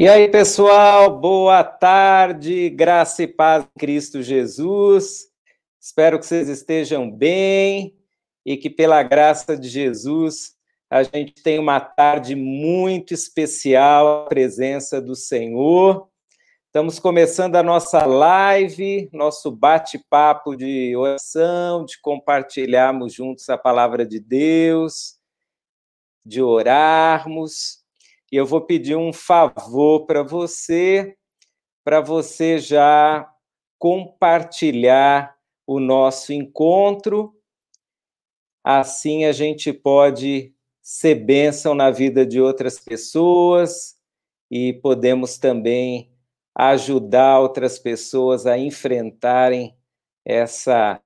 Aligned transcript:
E 0.00 0.08
aí, 0.08 0.28
pessoal, 0.30 1.20
boa 1.20 1.62
tarde, 1.62 2.70
graça 2.70 3.22
e 3.22 3.26
paz 3.26 3.64
em 3.64 3.78
Cristo 3.78 4.22
Jesus. 4.22 5.26
Espero 5.78 6.18
que 6.18 6.24
vocês 6.24 6.48
estejam 6.48 7.10
bem 7.10 7.94
e 8.42 8.56
que, 8.56 8.70
pela 8.70 9.02
graça 9.02 9.58
de 9.58 9.68
Jesus, 9.68 10.56
a 10.88 11.02
gente 11.02 11.34
tenha 11.42 11.60
uma 11.60 11.78
tarde 11.78 12.34
muito 12.34 13.12
especial, 13.12 14.22
a 14.22 14.24
presença 14.24 15.02
do 15.02 15.14
Senhor. 15.14 16.08
Estamos 16.64 16.98
começando 16.98 17.56
a 17.56 17.62
nossa 17.62 18.06
live, 18.06 19.10
nosso 19.12 19.50
bate-papo 19.50 20.56
de 20.56 20.96
oração, 20.96 21.84
de 21.84 22.00
compartilharmos 22.00 23.12
juntos 23.12 23.50
a 23.50 23.58
palavra 23.58 24.06
de 24.06 24.18
Deus, 24.18 25.18
de 26.24 26.40
orarmos 26.40 27.79
e 28.30 28.36
eu 28.36 28.46
vou 28.46 28.60
pedir 28.60 28.96
um 28.96 29.12
favor 29.12 30.06
para 30.06 30.22
você, 30.22 31.16
para 31.84 32.00
você 32.00 32.58
já 32.58 33.28
compartilhar 33.78 35.36
o 35.66 35.80
nosso 35.80 36.32
encontro. 36.32 37.34
Assim 38.62 39.24
a 39.24 39.32
gente 39.32 39.72
pode 39.72 40.54
ser 40.80 41.16
bênção 41.16 41.74
na 41.74 41.90
vida 41.90 42.24
de 42.24 42.40
outras 42.40 42.78
pessoas 42.78 43.96
e 44.50 44.74
podemos 44.74 45.38
também 45.38 46.12
ajudar 46.54 47.40
outras 47.40 47.78
pessoas 47.78 48.46
a 48.46 48.56
enfrentarem 48.58 49.76
essa 50.24 51.00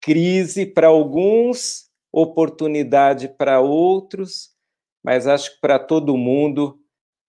crise 0.00 0.66
para 0.66 0.88
alguns, 0.88 1.88
oportunidade 2.12 3.28
para 3.28 3.60
outros 3.60 4.51
mas 5.02 5.26
acho 5.26 5.54
que 5.54 5.60
para 5.60 5.78
todo 5.78 6.16
mundo 6.16 6.78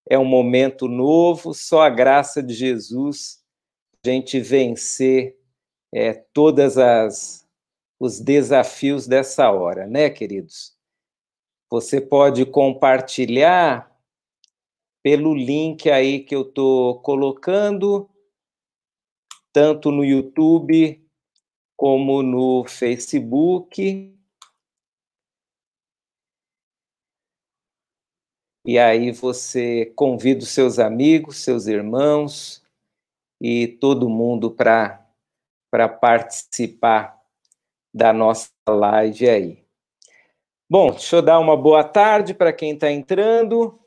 é 0.09 0.17
um 0.17 0.25
momento 0.25 0.87
novo, 0.87 1.53
só 1.53 1.81
a 1.81 1.89
graça 1.89 2.43
de 2.43 2.53
Jesus 2.53 3.41
a 4.05 4.09
gente 4.09 4.39
vencer 4.39 5.37
é, 5.93 6.13
todas 6.13 6.77
as 6.77 7.43
os 7.99 8.19
desafios 8.19 9.07
dessa 9.07 9.49
hora, 9.49 9.87
né, 9.87 10.09
queridos? 10.09 10.75
Você 11.71 12.01
pode 12.01 12.45
compartilhar 12.45 13.89
pelo 15.01 15.33
link 15.33 15.89
aí 15.89 16.19
que 16.19 16.35
eu 16.35 16.41
estou 16.41 17.01
colocando, 17.01 18.09
tanto 19.53 19.89
no 19.89 20.03
YouTube 20.03 21.01
como 21.77 22.21
no 22.21 22.65
Facebook. 22.65 24.12
E 28.65 28.79
aí 28.79 29.11
você 29.11 29.91
convida 29.95 30.43
os 30.43 30.49
seus 30.49 30.79
amigos, 30.79 31.37
seus 31.43 31.67
irmãos 31.67 32.63
e 33.41 33.67
todo 33.67 34.09
mundo 34.09 34.49
para 34.49 35.05
participar 35.99 37.19
da 37.93 38.13
nossa 38.13 38.49
live 38.67 39.29
aí. 39.29 39.63
Bom, 40.69 40.91
deixa 40.91 41.17
eu 41.17 41.21
dar 41.21 41.39
uma 41.39 41.57
boa 41.57 41.83
tarde 41.83 42.33
para 42.33 42.53
quem 42.53 42.73
está 42.73 42.89
entrando. 42.89 43.77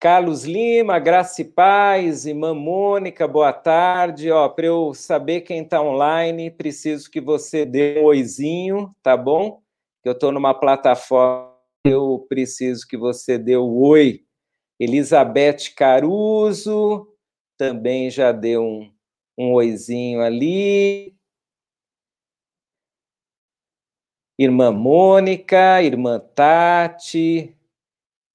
Carlos 0.00 0.44
Lima, 0.44 0.98
Graça 0.98 1.42
e 1.42 1.44
Paz, 1.44 2.26
Irmã 2.26 2.54
Mônica, 2.54 3.28
boa 3.28 3.52
tarde. 3.52 4.32
Ó, 4.32 4.48
para 4.48 4.66
eu 4.66 4.94
saber 4.94 5.42
quem 5.42 5.62
está 5.62 5.80
online, 5.80 6.50
preciso 6.50 7.10
que 7.10 7.20
você 7.20 7.64
dê 7.64 8.00
um 8.00 8.04
oizinho, 8.04 8.92
tá 9.02 9.16
bom? 9.16 9.62
Eu 10.02 10.12
estou 10.12 10.32
numa 10.32 10.54
plataforma 10.54 11.51
eu 11.84 12.24
preciso 12.28 12.86
que 12.86 12.96
você 12.96 13.38
dê 13.38 13.56
o 13.56 13.74
oi. 13.74 14.24
Elizabeth 14.78 15.74
Caruso 15.76 17.08
também 17.56 18.10
já 18.10 18.32
deu 18.32 18.62
um, 18.62 18.92
um 19.38 19.52
oizinho 19.52 20.20
ali. 20.20 21.14
Irmã 24.38 24.72
Mônica, 24.72 25.82
irmã 25.82 26.18
Tati, 26.18 27.56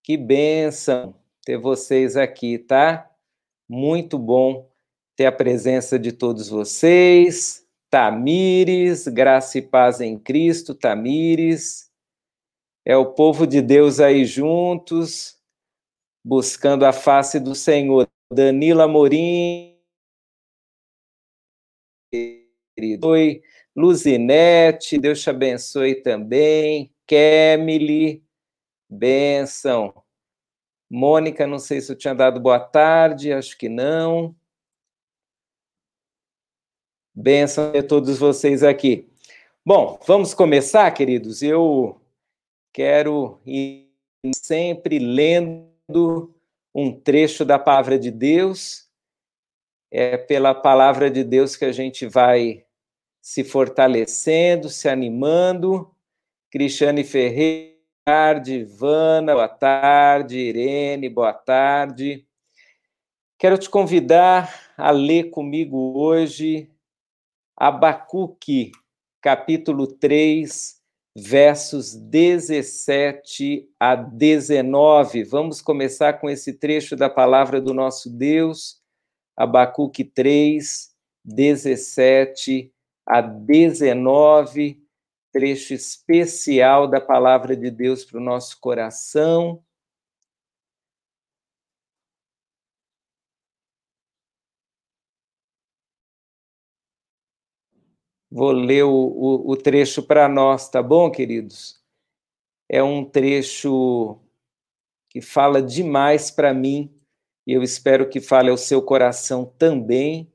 que 0.03 0.15
benção 0.15 1.15
ter 1.43 1.57
vocês 1.57 2.15
aqui, 2.15 2.57
tá? 2.57 3.09
Muito 3.67 4.17
bom 4.17 4.69
ter 5.15 5.25
a 5.25 5.31
presença 5.31 5.97
de 5.97 6.11
todos 6.11 6.47
vocês. 6.47 7.65
Tamires, 7.89 9.07
graça 9.07 9.57
e 9.57 9.61
paz 9.61 9.99
em 9.99 10.19
Cristo, 10.19 10.75
Tamires 10.75 11.86
é 12.87 12.95
o 12.95 13.05
povo 13.05 13.45
de 13.45 13.61
Deus 13.61 13.99
aí 13.99 14.23
juntos, 14.23 15.37
buscando 16.25 16.85
a 16.85 16.93
face 16.93 17.37
do 17.37 17.53
Senhor. 17.53 18.07
Danila 18.31 18.87
Morim, 18.87 19.77
oi, 23.03 23.43
Luzinete, 23.75 24.97
Deus 24.97 25.21
te 25.21 25.29
abençoe 25.29 25.95
também. 25.95 26.89
Kemily, 27.05 28.23
benção. 28.89 29.93
Mônica, 30.89 31.45
não 31.45 31.59
sei 31.59 31.81
se 31.81 31.91
eu 31.91 31.97
tinha 31.97 32.15
dado 32.15 32.39
boa 32.39 32.59
tarde, 32.59 33.33
acho 33.33 33.57
que 33.57 33.67
não. 33.67 34.33
Benção 37.13 37.73
a 37.77 37.83
todos 37.83 38.17
vocês 38.17 38.63
aqui. 38.63 39.05
Bom, 39.65 39.99
vamos 40.07 40.33
começar, 40.33 40.89
queridos. 40.91 41.41
Eu 41.41 41.99
quero 42.77 43.41
ir 43.43 43.89
sempre 44.35 44.99
lendo 44.99 46.31
um 46.75 46.91
trecho 46.91 47.43
da 47.43 47.57
palavra 47.57 47.97
de 47.97 48.11
Deus. 48.11 48.87
É 49.89 50.15
pela 50.15 50.53
palavra 50.53 51.09
de 51.09 51.23
Deus 51.23 51.55
que 51.55 51.65
a 51.65 51.71
gente 51.71 52.05
vai 52.05 52.67
se 53.19 53.43
fortalecendo, 53.43 54.69
se 54.69 54.87
animando. 54.87 55.91
Cristiane 56.51 57.03
Ferreira, 57.03 57.73
boa 58.05 58.05
tarde. 58.05 58.53
Ivana, 58.59 59.33
boa 59.33 59.49
tarde. 59.49 60.37
Irene, 60.37 61.09
boa 61.09 61.33
tarde. 61.33 62.27
Quero 63.39 63.57
te 63.57 63.71
convidar 63.71 64.71
a 64.77 64.91
ler 64.91 65.31
comigo 65.31 65.97
hoje 65.99 66.69
Abacuque, 67.55 68.71
capítulo 69.19 69.87
3, 69.87 70.76
versos 71.19 71.95
17 71.95 73.67
a 73.79 73.95
19. 73.95 75.23
Vamos 75.23 75.61
começar 75.61 76.13
com 76.13 76.29
esse 76.29 76.53
trecho 76.53 76.95
da 76.95 77.09
palavra 77.09 77.59
do 77.59 77.73
nosso 77.73 78.07
Deus, 78.07 78.79
Abacuque 79.35 80.03
3, 80.03 80.91
17 81.25 82.71
a 83.03 83.21
19, 83.21 84.79
trecho 85.33 85.73
especial 85.73 86.87
da 86.87 87.01
palavra 87.01 87.57
de 87.57 87.71
Deus 87.71 88.05
para 88.05 88.19
o 88.19 88.23
nosso 88.23 88.59
coração. 88.61 89.63
Vou 98.29 98.51
ler 98.51 98.83
o, 98.83 98.91
o, 98.91 99.51
o 99.51 99.55
trecho 99.55 100.03
para 100.03 100.27
nós, 100.27 100.69
tá 100.69 100.83
bom, 100.83 101.09
queridos? 101.09 101.81
É 102.69 102.83
um 102.83 103.05
trecho 103.05 104.19
que 105.09 105.21
fala 105.21 105.61
demais 105.61 106.29
para 106.29 106.53
mim 106.53 106.93
e 107.45 107.53
eu 107.53 107.63
espero 107.63 108.09
que 108.09 108.19
fale 108.19 108.49
ao 108.49 108.57
seu 108.57 108.81
coração 108.81 109.45
também. 109.57 110.29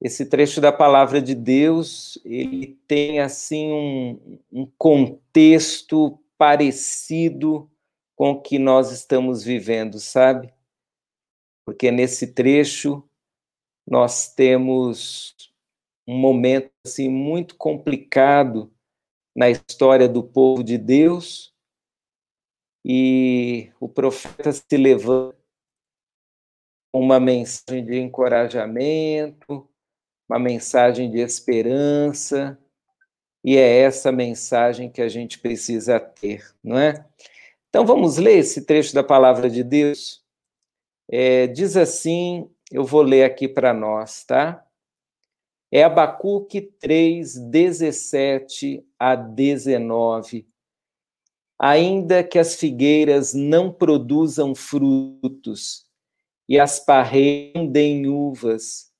Esse 0.00 0.26
trecho 0.26 0.60
da 0.60 0.70
palavra 0.70 1.20
de 1.20 1.34
Deus, 1.34 2.18
ele 2.24 2.78
tem 2.86 3.18
assim 3.18 3.72
um, 3.72 4.38
um 4.52 4.66
contexto 4.78 6.18
parecido 6.38 7.68
com 8.14 8.30
o 8.30 8.40
que 8.40 8.58
nós 8.58 8.92
estamos 8.92 9.42
vivendo, 9.42 9.98
sabe? 9.98 10.52
Porque 11.64 11.90
nesse 11.90 12.28
trecho 12.28 13.02
nós 13.86 14.32
temos 14.32 15.34
um 16.06 16.16
momento 16.16 16.70
assim 16.84 17.08
muito 17.08 17.56
complicado 17.56 18.72
na 19.34 19.50
história 19.50 20.08
do 20.08 20.22
povo 20.22 20.62
de 20.62 20.78
Deus 20.78 21.54
e 22.84 23.70
o 23.80 23.88
profeta 23.88 24.52
se 24.52 24.76
levanta 24.76 25.36
com 26.92 27.00
uma 27.00 27.18
mensagem 27.18 27.84
de 27.84 27.98
encorajamento, 27.98 29.68
uma 30.28 30.38
mensagem 30.38 31.10
de 31.10 31.18
esperança, 31.18 32.58
e 33.44 33.56
é 33.56 33.78
essa 33.78 34.10
mensagem 34.10 34.90
que 34.90 35.00
a 35.00 35.08
gente 35.08 35.38
precisa 35.38 36.00
ter, 36.00 36.44
não 36.64 36.78
é? 36.78 37.06
Então 37.68 37.86
vamos 37.86 38.16
ler 38.16 38.38
esse 38.38 38.64
trecho 38.64 38.92
da 38.92 39.04
palavra 39.04 39.48
de 39.48 39.62
Deus. 39.62 40.24
É, 41.08 41.46
diz 41.46 41.76
assim, 41.76 42.50
eu 42.72 42.84
vou 42.84 43.02
ler 43.02 43.22
aqui 43.22 43.46
para 43.46 43.72
nós, 43.72 44.24
tá? 44.24 44.65
É 45.70 45.82
Abacuque 45.82 46.60
3, 46.60 47.36
17 47.50 48.84
a 48.98 49.16
19. 49.16 50.46
ainda 51.58 52.22
que 52.22 52.38
as 52.38 52.54
figueiras 52.54 53.32
não 53.34 53.72
produzam 53.72 54.54
frutos 54.54 55.86
e 56.48 56.60
as 56.60 56.78
parreiras 56.78 57.68
deem 57.70 58.06
uvas, 58.06 58.92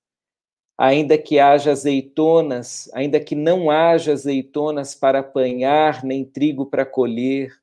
ainda 0.77 1.17
que 1.17 1.39
haja 1.39 1.71
azeitonas, 1.71 2.91
ainda 2.95 3.21
que 3.21 3.35
não 3.35 3.71
haja 3.71 4.13
azeitonas 4.13 4.95
para 4.95 5.21
apanhar, 5.21 6.03
nem 6.03 6.25
trigo 6.25 6.67
para 6.67 6.85
colher, 6.85 7.55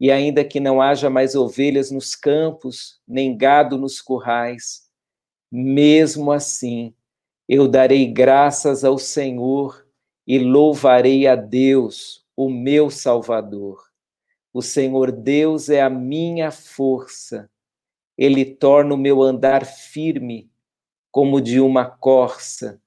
e 0.00 0.10
ainda 0.10 0.44
que 0.44 0.60
não 0.60 0.80
haja 0.80 1.10
mais 1.10 1.34
ovelhas 1.34 1.90
nos 1.90 2.16
campos, 2.16 3.00
nem 3.06 3.36
gado 3.36 3.76
nos 3.76 4.00
currais, 4.00 4.88
mesmo 5.52 6.32
assim 6.32 6.94
eu 7.52 7.66
darei 7.66 8.06
graças 8.06 8.84
ao 8.84 8.96
Senhor 8.96 9.84
e 10.24 10.38
louvarei 10.38 11.26
a 11.26 11.34
Deus, 11.34 12.24
o 12.36 12.48
meu 12.48 12.90
Salvador. 12.90 13.90
O 14.54 14.62
Senhor 14.62 15.10
Deus 15.10 15.68
é 15.68 15.82
a 15.82 15.90
minha 15.90 16.52
força. 16.52 17.50
Ele 18.16 18.44
torna 18.44 18.94
o 18.94 18.96
meu 18.96 19.20
andar 19.20 19.66
firme, 19.66 20.48
como 21.10 21.40
de 21.40 21.58
uma 21.58 21.84
corça, 21.84 22.80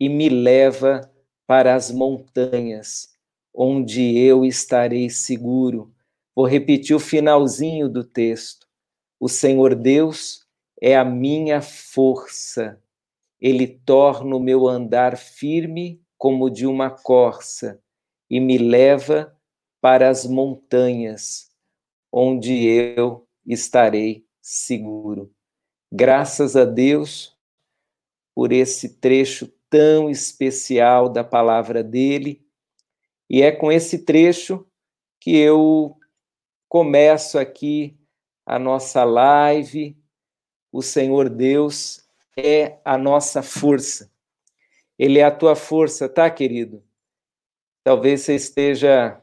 e 0.00 0.08
me 0.08 0.28
leva 0.28 1.08
para 1.46 1.76
as 1.76 1.92
montanhas, 1.92 3.14
onde 3.54 4.18
eu 4.18 4.44
estarei 4.44 5.08
seguro. 5.08 5.94
Vou 6.34 6.46
repetir 6.46 6.96
o 6.96 7.00
finalzinho 7.00 7.88
do 7.88 8.02
texto. 8.02 8.66
O 9.20 9.28
Senhor 9.28 9.72
Deus 9.76 10.44
é 10.82 10.96
a 10.96 11.04
minha 11.04 11.62
força. 11.62 12.76
Ele 13.40 13.66
torna 13.66 14.36
o 14.36 14.40
meu 14.40 14.68
andar 14.68 15.16
firme 15.16 16.02
como 16.18 16.50
de 16.50 16.66
uma 16.66 16.90
corça 16.90 17.80
e 18.28 18.38
me 18.38 18.58
leva 18.58 19.34
para 19.80 20.08
as 20.08 20.26
montanhas, 20.26 21.50
onde 22.12 22.66
eu 22.66 23.26
estarei 23.46 24.26
seguro. 24.40 25.32
Graças 25.90 26.54
a 26.56 26.64
Deus 26.64 27.36
por 28.34 28.52
esse 28.52 29.00
trecho 29.00 29.48
tão 29.68 30.10
especial 30.10 31.08
da 31.08 31.24
palavra 31.24 31.82
dele. 31.82 32.44
E 33.28 33.42
é 33.42 33.52
com 33.52 33.70
esse 33.70 34.04
trecho 34.04 34.66
que 35.20 35.36
eu 35.36 35.96
começo 36.68 37.38
aqui 37.38 37.96
a 38.44 38.58
nossa 38.58 39.04
live. 39.04 39.96
O 40.72 40.82
Senhor 40.82 41.28
Deus 41.28 41.99
é 42.36 42.78
a 42.84 42.96
nossa 42.96 43.42
força. 43.42 44.10
Ele 44.98 45.18
é 45.18 45.24
a 45.24 45.30
tua 45.30 45.56
força, 45.56 46.08
tá, 46.08 46.30
querido? 46.30 46.82
Talvez 47.82 48.22
você 48.22 48.34
esteja 48.34 49.20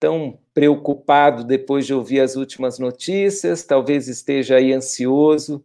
tão 0.00 0.40
preocupado 0.52 1.44
depois 1.44 1.86
de 1.86 1.94
ouvir 1.94 2.20
as 2.20 2.34
últimas 2.34 2.78
notícias, 2.78 3.62
talvez 3.62 4.08
esteja 4.08 4.56
aí 4.56 4.72
ansioso, 4.72 5.64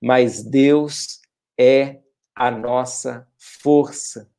mas 0.00 0.42
Deus 0.42 1.20
é 1.58 2.00
a 2.34 2.50
nossa 2.50 3.28
força. 3.36 4.30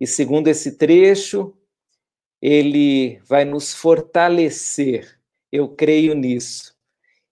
E 0.00 0.06
segundo 0.06 0.48
esse 0.48 0.76
trecho, 0.76 1.56
ele 2.40 3.18
vai 3.26 3.44
nos 3.44 3.74
fortalecer. 3.74 5.18
Eu 5.50 5.68
creio 5.68 6.14
nisso. 6.14 6.75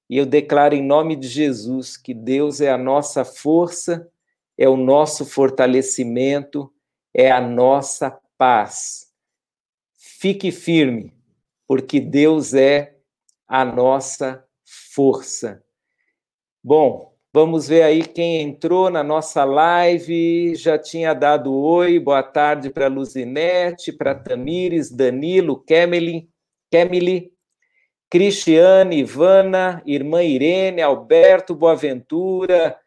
E 0.08 0.16
eu 0.18 0.26
declaro 0.26 0.74
em 0.74 0.82
nome 0.82 1.16
de 1.16 1.28
Jesus 1.28 1.96
que 1.96 2.12
Deus 2.12 2.60
é 2.60 2.70
a 2.70 2.78
nossa 2.78 3.24
força 3.24 4.10
é 4.56 4.68
o 4.68 4.76
nosso 4.76 5.24
fortalecimento, 5.24 6.72
é 7.12 7.30
a 7.30 7.40
nossa 7.40 8.18
paz. 8.38 9.08
Fique 9.96 10.50
firme, 10.50 11.12
porque 11.66 12.00
Deus 12.00 12.54
é 12.54 12.96
a 13.46 13.64
nossa 13.64 14.44
força. 14.94 15.62
Bom, 16.62 17.14
vamos 17.32 17.68
ver 17.68 17.82
aí 17.82 18.02
quem 18.06 18.40
entrou 18.40 18.90
na 18.90 19.02
nossa 19.02 19.44
live. 19.44 20.54
Já 20.54 20.78
tinha 20.78 21.12
dado 21.12 21.52
oi, 21.52 21.98
boa 21.98 22.22
tarde 22.22 22.70
para 22.70 22.86
Luzinete, 22.86 23.92
para 23.92 24.14
Tamires, 24.14 24.90
Danilo, 24.90 25.62
Kemily, 25.62 26.28
Kemily, 26.70 27.33
Cristiane, 28.10 28.98
Ivana, 28.98 29.82
irmã 29.84 30.22
Irene, 30.22 30.80
Alberto, 30.82 31.54
Boaventura, 31.54 32.78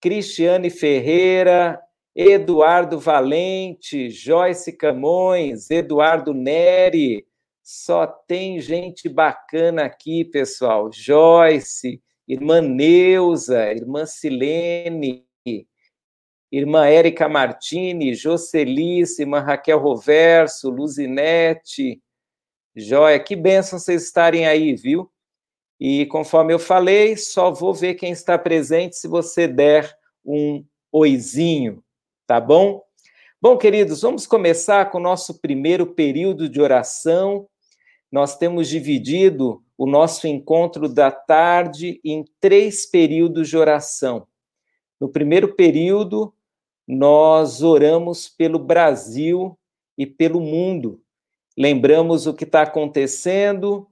Cristiane 0.00 0.70
Ferreira, 0.70 1.80
Eduardo 2.16 2.98
Valente, 2.98 4.10
Joyce 4.10 4.72
Camões, 4.72 5.70
Eduardo 5.70 6.32
Neri. 6.32 7.26
Só 7.62 8.06
tem 8.06 8.60
gente 8.60 9.08
bacana 9.08 9.84
aqui, 9.84 10.24
pessoal. 10.24 10.90
Joyce, 10.92 12.02
irmã 12.26 12.60
Neuza, 12.60 13.70
irmã 13.70 14.06
Silene, 14.06 15.26
irmã 16.50 16.86
Érica 16.86 17.28
Martini, 17.28 18.14
Jocelice, 18.14 19.22
irmã 19.22 19.40
Raquel 19.40 19.78
Roverso, 19.78 20.70
Luzinete. 20.70 22.00
Joia, 22.74 23.18
que 23.18 23.34
bênção 23.34 23.78
vocês 23.78 24.04
estarem 24.04 24.46
aí, 24.46 24.74
viu? 24.74 25.10
E 25.78 26.06
conforme 26.06 26.52
eu 26.52 26.58
falei, 26.58 27.16
só 27.16 27.50
vou 27.50 27.74
ver 27.74 27.94
quem 27.94 28.12
está 28.12 28.38
presente 28.38 28.96
se 28.96 29.08
você 29.08 29.48
der 29.48 29.92
um 30.24 30.64
oizinho, 30.92 31.82
tá 32.26 32.40
bom? 32.40 32.82
Bom, 33.40 33.56
queridos, 33.56 34.02
vamos 34.02 34.26
começar 34.26 34.90
com 34.90 34.98
o 34.98 35.02
nosso 35.02 35.40
primeiro 35.40 35.86
período 35.86 36.48
de 36.48 36.60
oração. 36.60 37.48
Nós 38.12 38.36
temos 38.36 38.68
dividido 38.68 39.64
o 39.76 39.86
nosso 39.86 40.28
encontro 40.28 40.88
da 40.88 41.10
tarde 41.10 42.00
em 42.04 42.24
três 42.38 42.84
períodos 42.84 43.48
de 43.48 43.56
oração. 43.56 44.26
No 45.00 45.08
primeiro 45.08 45.54
período, 45.54 46.34
nós 46.86 47.62
oramos 47.62 48.28
pelo 48.28 48.58
Brasil 48.58 49.58
e 49.96 50.04
pelo 50.04 50.40
mundo. 50.40 51.00
Lembramos 51.56 52.26
o 52.26 52.34
que 52.34 52.44
está 52.44 52.62
acontecendo, 52.62 53.90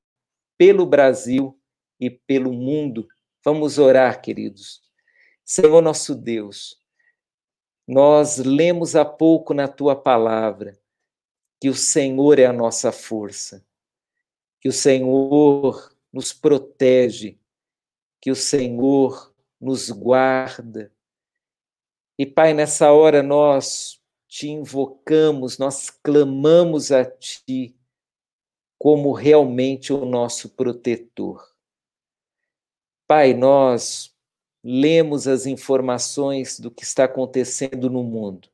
pelo 0.56 0.86
Brasil 0.86 1.60
e 1.98 2.08
pelo 2.08 2.52
mundo. 2.52 3.08
Vamos 3.44 3.76
orar, 3.76 4.22
queridos. 4.22 4.80
Senhor 5.44 5.82
nosso 5.82 6.14
Deus, 6.14 6.80
nós 7.88 8.38
lemos 8.38 8.94
há 8.94 9.04
pouco 9.04 9.52
na 9.52 9.66
tua 9.66 9.96
palavra 9.96 10.78
que 11.60 11.68
o 11.68 11.74
Senhor 11.74 12.38
é 12.38 12.46
a 12.46 12.52
nossa 12.52 12.92
força, 12.92 13.66
que 14.60 14.68
o 14.68 14.72
Senhor 14.72 15.92
nos 16.12 16.32
protege, 16.32 17.36
que 18.20 18.30
o 18.30 18.36
Senhor 18.36 19.34
nos 19.60 19.90
guarda. 19.90 20.92
E, 22.16 22.24
Pai, 22.24 22.54
nessa 22.54 22.92
hora 22.92 23.24
nós 23.24 24.00
te 24.28 24.48
invocamos, 24.48 25.58
nós 25.58 25.90
clamamos 25.90 26.92
a 26.92 27.04
Ti 27.04 27.76
como 28.84 29.12
realmente 29.12 29.94
o 29.94 30.04
nosso 30.04 30.50
protetor. 30.50 31.56
Pai, 33.06 33.32
nós 33.32 34.14
lemos 34.62 35.26
as 35.26 35.46
informações 35.46 36.60
do 36.60 36.70
que 36.70 36.84
está 36.84 37.04
acontecendo 37.04 37.88
no 37.88 38.02
mundo 38.02 38.50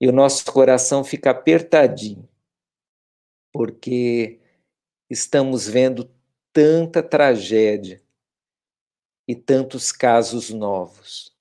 e 0.00 0.06
o 0.06 0.12
nosso 0.12 0.44
coração 0.52 1.02
fica 1.02 1.32
apertadinho, 1.32 2.28
porque 3.52 4.40
estamos 5.10 5.66
vendo 5.66 6.08
tanta 6.52 7.02
tragédia 7.02 8.00
e 9.26 9.34
tantos 9.34 9.90
casos 9.90 10.50
novos. 10.50 11.36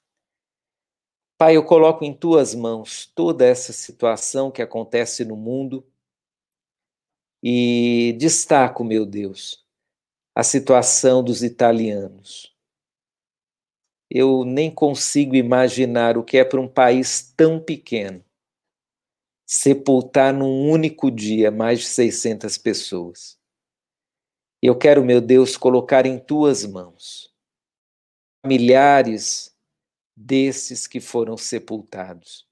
Pai, 1.38 1.58
eu 1.58 1.64
coloco 1.64 2.04
em 2.04 2.12
tuas 2.12 2.56
mãos 2.56 3.06
toda 3.14 3.46
essa 3.46 3.72
situação 3.72 4.50
que 4.50 4.64
acontece 4.64 5.24
no 5.24 5.36
mundo 5.36 5.86
e 7.42 8.16
destaco, 8.20 8.84
meu 8.84 9.06
Deus, 9.06 9.66
a 10.36 10.44
situação 10.44 11.24
dos 11.24 11.44
italianos. 11.44 12.56
Eu 14.10 14.44
nem 14.44 14.70
consigo 14.70 15.36
imaginar 15.36 16.18
o 16.18 16.24
que 16.24 16.38
é 16.38 16.44
para 16.44 16.60
um 16.60 16.68
país 16.68 17.34
tão 17.36 17.60
pequeno 17.60 18.24
sepultar 19.54 20.34
num 20.34 20.70
único 20.70 21.12
dia 21.12 21.52
mais 21.52 21.80
de 21.80 21.86
600 21.88 22.58
pessoas. 22.58 23.38
Eu 24.62 24.78
quero, 24.78 25.04
meu 25.04 25.20
Deus, 25.20 25.58
colocar 25.58 26.06
em 26.06 26.18
tuas 26.18 26.66
mãos 26.66 27.36
milhares 28.46 29.54
desses 30.16 30.88
que 30.88 31.02
foram 31.02 31.36
sepultados. 31.36 32.48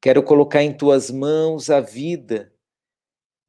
Quero 0.00 0.22
colocar 0.22 0.62
em 0.62 0.76
tuas 0.76 1.10
mãos 1.10 1.70
a 1.70 1.80
vida 1.80 2.54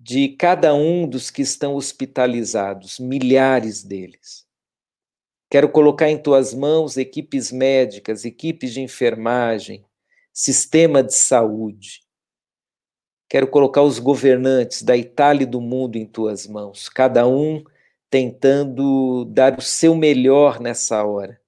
de 0.04 0.30
cada 0.30 0.74
um 0.74 1.08
dos 1.08 1.30
que 1.30 1.44
estão 1.44 1.76
hospitalizados, 1.76 2.98
milhares 2.98 3.84
deles. 3.84 4.48
Quero 5.48 5.70
colocar 5.70 6.10
em 6.10 6.18
tuas 6.18 6.56
mãos 6.56 6.98
equipes 6.98 7.52
médicas, 7.52 8.26
equipes 8.26 8.74
de 8.74 8.82
enfermagem, 8.82 9.86
sistema 10.34 11.04
de 11.04 11.14
saúde. 11.14 12.02
Quero 13.30 13.48
colocar 13.48 13.84
os 13.84 14.00
governantes 14.00 14.82
da 14.82 14.98
Itália 14.98 15.44
e 15.44 15.50
do 15.50 15.62
mundo 15.62 15.98
em 15.98 16.06
tuas 16.08 16.48
mãos, 16.48 16.90
cada 16.90 17.28
um 17.28 17.64
tentando 18.10 19.24
dar 19.26 19.60
o 19.60 19.62
seu 19.62 19.94
melhor 19.94 20.60
nessa 20.60 21.06
hora. 21.06 21.40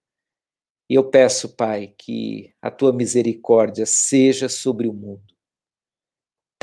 E 0.88 0.94
eu 0.94 1.10
peço, 1.10 1.56
Pai, 1.56 1.92
que 1.98 2.54
a 2.62 2.70
tua 2.70 2.94
misericórdia 2.94 3.88
seja 3.88 4.48
sobre 4.48 4.88
o 4.88 4.94
mundo 4.94 5.33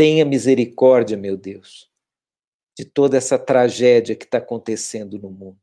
Tenha 0.00 0.24
misericórdia, 0.24 1.14
meu 1.14 1.36
Deus, 1.36 1.90
de 2.74 2.86
toda 2.86 3.18
essa 3.18 3.38
tragédia 3.38 4.16
que 4.16 4.24
está 4.24 4.38
acontecendo 4.38 5.18
no 5.18 5.30
mundo. 5.30 5.60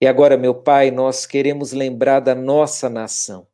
E 0.00 0.06
agora, 0.06 0.38
meu 0.38 0.54
Pai, 0.54 0.92
nós 0.92 1.26
queremos 1.26 1.72
lembrar 1.72 2.20
da 2.20 2.32
nossa 2.32 2.88
nação, 2.88 3.48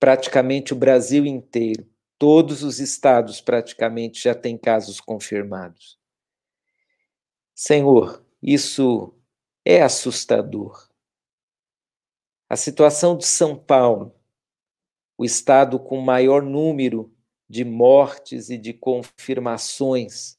praticamente 0.00 0.72
o 0.72 0.76
Brasil 0.76 1.26
inteiro, 1.26 1.86
todos 2.18 2.62
os 2.62 2.80
estados 2.80 3.42
praticamente 3.42 4.22
já 4.22 4.34
têm 4.34 4.56
casos 4.56 5.02
confirmados. 5.02 5.98
Senhor, 7.54 8.24
isso 8.42 9.14
é 9.66 9.82
assustador. 9.82 10.88
A 12.48 12.56
situação 12.56 13.18
de 13.18 13.26
São 13.26 13.54
Paulo, 13.54 14.18
o 15.18 15.26
estado 15.26 15.78
com 15.78 16.00
maior 16.00 16.40
número 16.40 17.14
de 17.48 17.64
mortes 17.64 18.50
e 18.50 18.58
de 18.58 18.72
confirmações. 18.72 20.38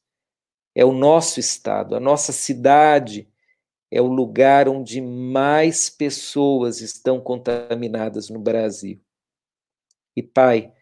É 0.75 0.85
o 0.85 0.91
nosso 0.91 1.39
estado, 1.39 1.95
a 1.95 1.99
nossa 1.99 2.31
cidade 2.31 3.27
é 3.89 4.01
o 4.01 4.07
lugar 4.07 4.67
onde 4.67 4.99
mais 5.01 5.89
pessoas 5.89 6.81
estão 6.81 7.21
contaminadas 7.21 8.29
no 8.29 8.39
Brasil. 8.39 9.01
E, 10.15 10.21
Pai, 10.21 10.73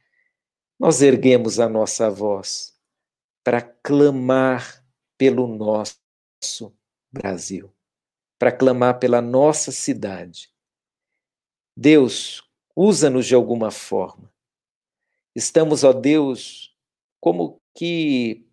nós 0.79 1.01
erguemos 1.01 1.59
a 1.59 1.69
nossa 1.69 2.09
voz 2.09 2.75
para 3.43 3.61
clamar 3.61 4.83
pelo 5.17 5.47
nosso 5.47 6.75
Brasil, 7.11 7.71
para 8.39 8.51
clamar 8.51 8.99
pela 8.99 9.21
nossa 9.21 9.71
cidade. 9.71 10.51
Deus, 11.77 12.43
usa-nos 12.75 13.25
de 13.25 13.35
alguma 13.35 13.69
forma. 13.69 14.33
Estamos, 15.35 15.83
ó 15.83 15.91
Deus, 15.91 16.73
como 17.19 17.61
que 17.73 18.47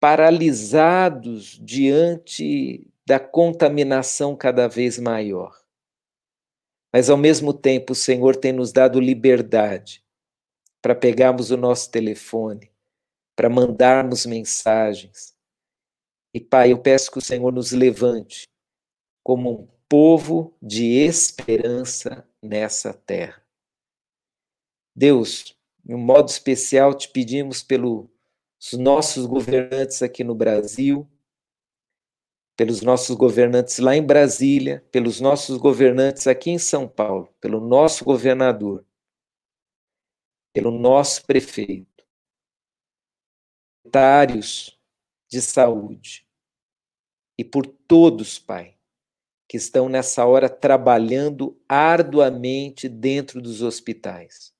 paralisados 0.00 1.58
diante 1.62 2.90
da 3.04 3.20
contaminação 3.20 4.34
cada 4.34 4.66
vez 4.66 4.98
maior. 4.98 5.54
Mas 6.92 7.10
ao 7.10 7.16
mesmo 7.16 7.52
tempo, 7.52 7.92
o 7.92 7.96
Senhor 7.96 8.36
tem 8.36 8.52
nos 8.52 8.72
dado 8.72 8.98
liberdade 8.98 10.02
para 10.80 10.94
pegarmos 10.94 11.50
o 11.50 11.56
nosso 11.56 11.90
telefone, 11.90 12.70
para 13.34 13.50
mandarmos 13.50 14.24
mensagens. 14.24 15.36
E 16.32 16.40
Pai, 16.40 16.72
eu 16.72 16.78
peço 16.78 17.10
que 17.10 17.18
o 17.18 17.22
Senhor 17.22 17.52
nos 17.52 17.72
levante 17.72 18.48
como 19.22 19.50
um 19.50 19.68
povo 19.88 20.56
de 20.62 20.94
esperança 20.98 22.28
nessa 22.42 22.94
terra. 22.94 23.42
Deus, 24.94 25.55
em 25.86 25.94
um 25.94 25.98
modo 25.98 26.28
especial, 26.28 26.92
te 26.94 27.08
pedimos 27.08 27.62
pelos 27.62 28.08
nossos 28.72 29.24
governantes 29.26 30.02
aqui 30.02 30.24
no 30.24 30.34
Brasil, 30.34 31.08
pelos 32.56 32.82
nossos 32.82 33.14
governantes 33.14 33.78
lá 33.78 33.94
em 33.94 34.04
Brasília, 34.04 34.84
pelos 34.90 35.20
nossos 35.20 35.58
governantes 35.58 36.26
aqui 36.26 36.50
em 36.50 36.58
São 36.58 36.88
Paulo, 36.88 37.32
pelo 37.40 37.60
nosso 37.60 38.04
governador, 38.04 38.84
pelo 40.52 40.70
nosso 40.70 41.24
prefeito, 41.24 41.96
secretários 43.84 44.78
de 45.28 45.40
saúde 45.40 46.26
e 47.38 47.44
por 47.44 47.66
todos, 47.66 48.38
Pai, 48.38 48.76
que 49.48 49.56
estão 49.56 49.88
nessa 49.88 50.24
hora 50.24 50.48
trabalhando 50.48 51.60
arduamente 51.68 52.88
dentro 52.88 53.40
dos 53.40 53.62
hospitais. 53.62 54.55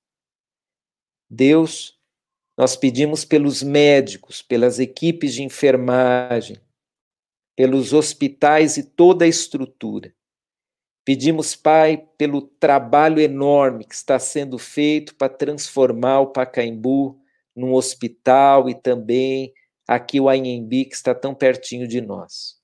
Deus, 1.29 1.99
nós 2.57 2.77
pedimos 2.77 3.25
pelos 3.25 3.63
médicos, 3.63 4.43
pelas 4.43 4.79
equipes 4.79 5.35
de 5.35 5.43
enfermagem, 5.43 6.59
pelos 7.55 7.93
hospitais 7.93 8.77
e 8.77 8.83
toda 8.83 9.25
a 9.25 9.29
estrutura. 9.29 10.15
Pedimos, 11.05 11.55
Pai, 11.55 11.99
pelo 12.19 12.43
trabalho 12.43 13.21
enorme 13.21 13.85
que 13.85 13.95
está 13.95 14.19
sendo 14.19 14.59
feito 14.59 15.15
para 15.15 15.33
transformar 15.33 16.21
o 16.21 16.33
Pacaembu 16.33 17.21
num 17.55 17.75
hospital 17.75 18.69
e 18.69 18.75
também 18.75 19.55
aqui 19.87 20.21
o 20.21 20.29
Anhembi, 20.29 20.85
que 20.85 20.95
está 20.95 21.15
tão 21.15 21.35
pertinho 21.35 21.87
de 21.87 22.01
nós. 22.01 22.61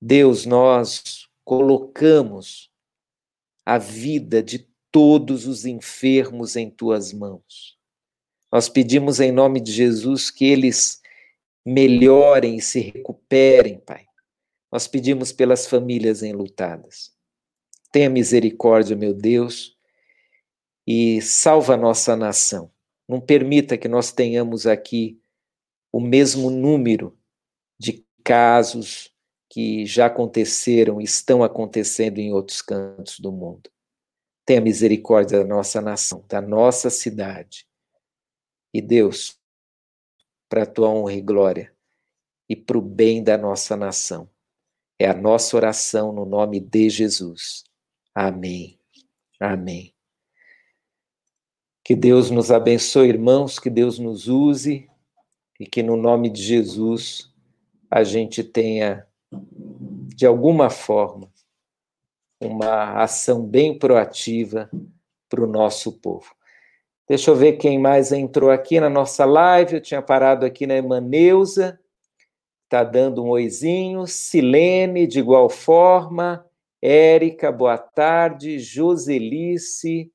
Deus, 0.00 0.46
nós 0.46 1.28
colocamos 1.44 2.70
a 3.64 3.78
vida 3.78 4.42
de 4.42 4.68
todos 4.96 5.46
os 5.46 5.66
enfermos 5.66 6.56
em 6.56 6.70
tuas 6.70 7.12
mãos. 7.12 7.76
Nós 8.50 8.66
pedimos 8.66 9.20
em 9.20 9.30
nome 9.30 9.60
de 9.60 9.70
Jesus 9.70 10.30
que 10.30 10.46
eles 10.46 11.02
melhorem 11.66 12.56
e 12.56 12.62
se 12.62 12.80
recuperem, 12.80 13.78
Pai. 13.78 14.06
Nós 14.72 14.88
pedimos 14.88 15.32
pelas 15.32 15.66
famílias 15.66 16.22
enlutadas. 16.22 17.14
Tenha 17.92 18.08
misericórdia, 18.08 18.96
meu 18.96 19.12
Deus, 19.12 19.76
e 20.86 21.20
salva 21.20 21.74
a 21.74 21.76
nossa 21.76 22.16
nação. 22.16 22.70
Não 23.06 23.20
permita 23.20 23.76
que 23.76 23.88
nós 23.88 24.10
tenhamos 24.10 24.66
aqui 24.66 25.20
o 25.92 26.00
mesmo 26.00 26.48
número 26.48 27.14
de 27.78 28.02
casos 28.24 29.12
que 29.50 29.84
já 29.84 30.06
aconteceram 30.06 31.02
estão 31.02 31.44
acontecendo 31.44 32.16
em 32.16 32.32
outros 32.32 32.62
cantos 32.62 33.20
do 33.20 33.30
mundo. 33.30 33.75
Tenha 34.46 34.60
misericórdia 34.60 35.40
da 35.40 35.44
nossa 35.44 35.80
nação, 35.80 36.24
da 36.28 36.40
nossa 36.40 36.88
cidade. 36.88 37.66
E 38.72 38.80
Deus, 38.80 39.36
para 40.48 40.62
a 40.62 40.66
tua 40.66 40.88
honra 40.88 41.14
e 41.14 41.20
glória 41.20 41.74
e 42.48 42.54
para 42.54 42.78
o 42.78 42.80
bem 42.80 43.24
da 43.24 43.36
nossa 43.36 43.76
nação. 43.76 44.30
É 44.98 45.08
a 45.08 45.14
nossa 45.14 45.56
oração 45.56 46.12
no 46.12 46.24
nome 46.24 46.60
de 46.60 46.88
Jesus. 46.88 47.64
Amém. 48.14 48.78
Amém. 49.40 49.92
Que 51.84 51.94
Deus 51.94 52.30
nos 52.30 52.50
abençoe, 52.50 53.08
irmãos, 53.08 53.58
que 53.58 53.68
Deus 53.68 53.98
nos 53.98 54.26
use 54.26 54.88
e 55.60 55.66
que 55.66 55.82
no 55.82 55.96
nome 55.96 56.30
de 56.30 56.42
Jesus 56.42 57.32
a 57.90 58.02
gente 58.02 58.42
tenha, 58.42 59.06
de 60.14 60.26
alguma 60.26 60.70
forma, 60.70 61.30
uma 62.40 63.02
ação 63.02 63.44
bem 63.44 63.78
proativa 63.78 64.70
para 65.28 65.42
o 65.42 65.46
nosso 65.46 65.92
povo. 66.00 66.34
Deixa 67.08 67.30
eu 67.30 67.36
ver 67.36 67.52
quem 67.52 67.78
mais 67.78 68.12
entrou 68.12 68.50
aqui 68.50 68.80
na 68.80 68.90
nossa 68.90 69.24
live. 69.24 69.74
Eu 69.74 69.80
tinha 69.80 70.02
parado 70.02 70.44
aqui 70.44 70.66
na 70.66 70.74
Emaneusa, 70.74 71.78
está 72.64 72.82
dando 72.82 73.22
um 73.24 73.28
oizinho. 73.28 74.06
Silene, 74.06 75.06
de 75.06 75.20
igual 75.20 75.48
forma. 75.48 76.44
Érica, 76.82 77.52
boa 77.52 77.78
tarde. 77.78 78.58
Joselice. 78.58 80.12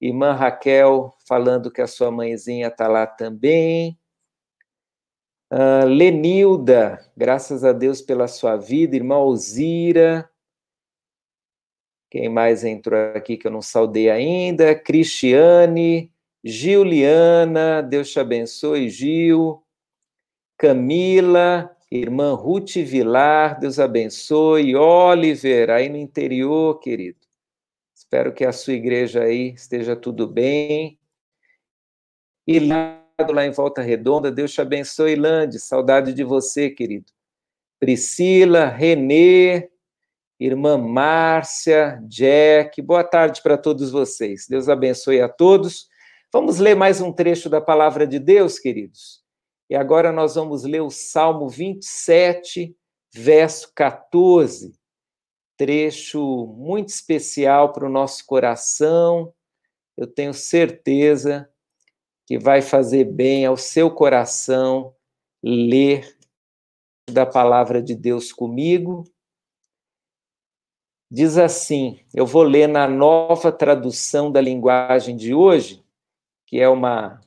Irmã 0.00 0.32
Raquel 0.32 1.14
falando 1.28 1.70
que 1.70 1.82
a 1.82 1.86
sua 1.86 2.10
mãezinha 2.10 2.68
está 2.68 2.88
lá 2.88 3.06
também. 3.06 3.98
Uh, 5.52 5.84
Lenilda, 5.84 7.04
graças 7.16 7.64
a 7.64 7.72
Deus 7.72 8.00
pela 8.00 8.28
sua 8.28 8.56
vida. 8.56 8.96
Irmã 8.96 9.16
Alzira, 9.16 10.29
quem 12.10 12.28
mais 12.28 12.64
entrou 12.64 12.98
aqui 13.14 13.36
que 13.36 13.46
eu 13.46 13.52
não 13.52 13.62
saudei 13.62 14.10
ainda? 14.10 14.74
Cristiane, 14.74 16.10
Giuliana, 16.42 17.82
Deus 17.82 18.10
te 18.10 18.18
abençoe, 18.18 18.90
Gil. 18.90 19.62
Camila, 20.58 21.74
irmã 21.90 22.34
Ruth 22.34 22.74
Vilar, 22.76 23.60
Deus 23.60 23.78
abençoe. 23.78 24.74
Oliver, 24.74 25.70
aí 25.70 25.88
no 25.88 25.96
interior, 25.96 26.80
querido. 26.80 27.20
Espero 27.94 28.34
que 28.34 28.44
a 28.44 28.52
sua 28.52 28.74
igreja 28.74 29.22
aí 29.22 29.52
esteja 29.52 29.94
tudo 29.94 30.26
bem. 30.26 30.98
E 32.46 32.58
lá, 32.58 33.06
lá 33.30 33.46
em 33.46 33.52
Volta 33.52 33.82
Redonda, 33.82 34.32
Deus 34.32 34.52
te 34.52 34.60
abençoe, 34.60 35.14
Lande. 35.14 35.60
Saudade 35.60 36.12
de 36.12 36.24
você, 36.24 36.70
querido. 36.70 37.12
Priscila, 37.78 38.66
Renê, 38.66 39.70
irmã 40.40 40.78
Márcia, 40.78 42.02
Jack, 42.08 42.80
boa 42.80 43.04
tarde 43.04 43.42
para 43.42 43.58
todos 43.58 43.90
vocês. 43.90 44.46
Deus 44.48 44.70
abençoe 44.70 45.20
a 45.20 45.28
todos. 45.28 45.86
Vamos 46.32 46.58
ler 46.58 46.74
mais 46.74 46.98
um 46.98 47.12
trecho 47.12 47.50
da 47.50 47.60
palavra 47.60 48.06
de 48.06 48.18
Deus, 48.18 48.58
queridos. 48.58 49.22
E 49.68 49.76
agora 49.76 50.10
nós 50.10 50.36
vamos 50.36 50.64
ler 50.64 50.80
o 50.80 50.88
Salmo 50.88 51.46
27, 51.46 52.74
verso 53.12 53.70
14. 53.74 54.72
Trecho 55.58 56.46
muito 56.56 56.88
especial 56.88 57.70
para 57.70 57.84
o 57.84 57.92
nosso 57.92 58.24
coração. 58.24 59.34
Eu 59.94 60.06
tenho 60.06 60.32
certeza 60.32 61.50
que 62.26 62.38
vai 62.38 62.62
fazer 62.62 63.04
bem 63.04 63.44
ao 63.44 63.58
seu 63.58 63.90
coração 63.90 64.94
ler 65.44 66.16
da 67.10 67.26
palavra 67.26 67.82
de 67.82 67.94
Deus 67.94 68.32
comigo 68.32 69.04
Diz 71.10 71.36
assim: 71.36 71.98
eu 72.14 72.24
vou 72.24 72.44
ler 72.44 72.68
na 72.68 72.86
nova 72.86 73.50
tradução 73.50 74.30
da 74.30 74.40
linguagem 74.40 75.16
de 75.16 75.34
hoje, 75.34 75.84
que 76.46 76.60
é 76.60 76.68
uma, 76.68 77.20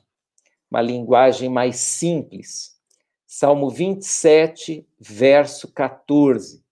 uma 0.70 0.80
linguagem 0.80 1.50
mais 1.50 1.76
simples. 1.76 2.80
Salmo 3.26 3.68
27, 3.68 4.86
verso 4.98 5.70
14. 5.70 6.64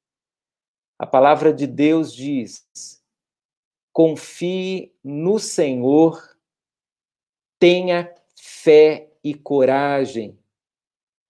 A 0.99 1.07
palavra 1.07 1.53
de 1.53 1.67
Deus 1.67 2.15
diz: 2.15 2.67
confie 3.93 4.95
no 5.05 5.39
Senhor, 5.39 6.39
tenha 7.59 8.11
fé 8.35 9.11
e 9.23 9.35
coragem, 9.35 10.39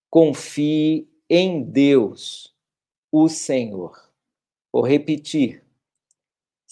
confie 0.08 1.08
em 1.28 1.60
Deus, 1.60 2.54
o 3.10 3.28
Senhor. 3.28 4.12
Vou 4.72 4.82
repetir. 4.82 5.61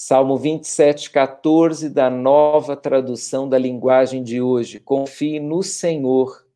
Salmo 0.03 0.39
27, 0.39 1.11
14, 1.11 1.91
da 1.91 2.09
nova 2.09 2.75
tradução 2.75 3.47
da 3.47 3.59
linguagem 3.59 4.23
de 4.23 4.41
hoje. 4.41 4.81
Confie 4.81 5.39
no 5.39 5.63
Senhor, 5.63 6.49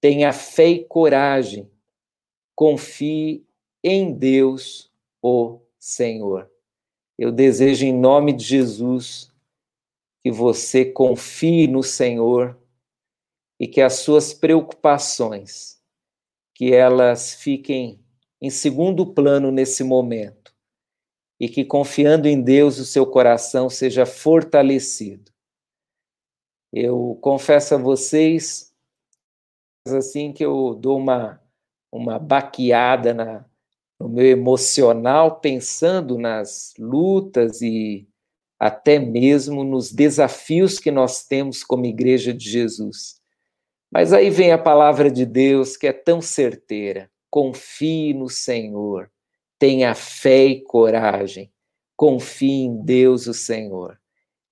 tenha 0.00 0.32
fé 0.32 0.70
e 0.70 0.84
coragem, 0.84 1.70
confie 2.52 3.46
em 3.80 4.12
Deus, 4.12 4.92
o 5.22 5.60
Senhor. 5.78 6.50
Eu 7.16 7.30
desejo, 7.30 7.86
em 7.86 7.92
nome 7.92 8.32
de 8.32 8.42
Jesus, 8.42 9.32
que 10.20 10.32
você 10.32 10.84
confie 10.84 11.68
no 11.68 11.84
Senhor 11.84 12.58
e 13.56 13.68
que 13.68 13.80
as 13.80 14.00
suas 14.00 14.34
preocupações, 14.34 15.80
que 16.52 16.74
elas 16.74 17.34
fiquem 17.34 18.00
em 18.42 18.50
segundo 18.50 19.14
plano 19.14 19.52
nesse 19.52 19.84
momento 19.84 20.45
e 21.38 21.48
que, 21.48 21.64
confiando 21.64 22.26
em 22.26 22.40
Deus, 22.40 22.78
o 22.78 22.84
seu 22.84 23.06
coração 23.06 23.68
seja 23.68 24.06
fortalecido. 24.06 25.30
Eu 26.72 27.18
confesso 27.20 27.74
a 27.74 27.78
vocês, 27.78 28.72
assim, 29.86 30.32
que 30.32 30.44
eu 30.44 30.74
dou 30.74 30.98
uma, 30.98 31.40
uma 31.92 32.18
baqueada 32.18 33.12
na, 33.14 33.44
no 34.00 34.08
meu 34.08 34.26
emocional, 34.26 35.40
pensando 35.40 36.18
nas 36.18 36.74
lutas 36.78 37.60
e 37.60 38.08
até 38.58 38.98
mesmo 38.98 39.62
nos 39.62 39.92
desafios 39.92 40.78
que 40.78 40.90
nós 40.90 41.26
temos 41.26 41.62
como 41.62 41.84
Igreja 41.84 42.32
de 42.32 42.48
Jesus. 42.48 43.20
Mas 43.92 44.12
aí 44.12 44.30
vem 44.30 44.52
a 44.52 44.58
palavra 44.58 45.10
de 45.10 45.24
Deus 45.26 45.76
que 45.76 45.86
é 45.86 45.92
tão 45.92 46.20
certeira: 46.20 47.10
confie 47.30 48.14
no 48.14 48.28
Senhor 48.28 49.10
tenha 49.58 49.94
fé 49.94 50.46
e 50.46 50.60
coragem, 50.60 51.50
confie 51.96 52.64
em 52.64 52.76
Deus, 52.84 53.26
o 53.26 53.34
Senhor. 53.34 53.98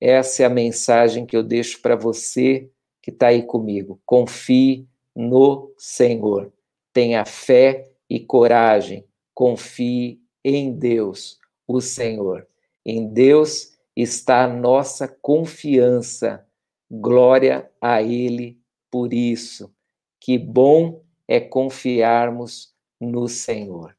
Essa 0.01 0.43
é 0.43 0.47
a 0.47 0.51
mensagem 0.51 1.25
que 1.27 1.37
eu 1.37 1.43
deixo 1.43 1.81
para 1.81 1.97
você 1.97 2.71
que 3.03 3.11
está 3.11 3.29
aí 3.29 3.43
comigo. 3.43 4.01
Confie 4.05 4.87
no 5.15 5.73
Senhor, 5.79 6.53
tenha 6.93 7.25
fé 7.25 7.91
e 8.09 8.21
coragem. 8.21 9.05
Confie 9.35 10.21
em 10.45 10.73
Deus, 10.73 11.39
o 11.67 11.81
Senhor. 11.81 12.47
Em 12.85 13.07
Deus 13.07 13.73
está 13.97 14.45
a 14.45 14.49
nossa 14.49 15.09
confiança. 15.09 16.47
Glória 16.91 17.71
a 17.81 18.03
Ele 18.03 18.59
por 18.91 19.13
isso. 19.13 19.75
Que 20.21 20.39
bom 20.39 21.03
é 21.27 21.41
confiarmos 21.41 22.75
no 23.01 23.29
Senhor. 23.29 23.97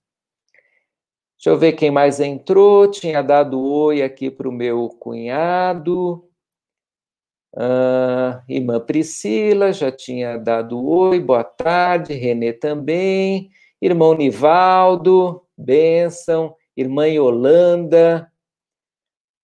Deixa 1.45 1.53
eu 1.53 1.59
ver 1.59 1.73
quem 1.73 1.91
mais 1.91 2.19
entrou. 2.19 2.89
Tinha 2.89 3.21
dado 3.21 3.61
oi 3.63 4.01
aqui 4.01 4.31
para 4.31 4.49
o 4.49 4.51
meu 4.51 4.89
cunhado. 4.89 6.27
Uh, 7.53 8.41
irmã 8.49 8.79
Priscila 8.79 9.71
já 9.71 9.91
tinha 9.91 10.39
dado 10.39 10.83
oi, 10.83 11.19
boa 11.19 11.43
tarde. 11.43 12.15
Renê 12.15 12.51
também. 12.51 13.51
Irmão 13.79 14.15
Nivaldo, 14.15 15.45
bênção. 15.55 16.55
Irmã 16.75 17.07
Yolanda. 17.07 18.27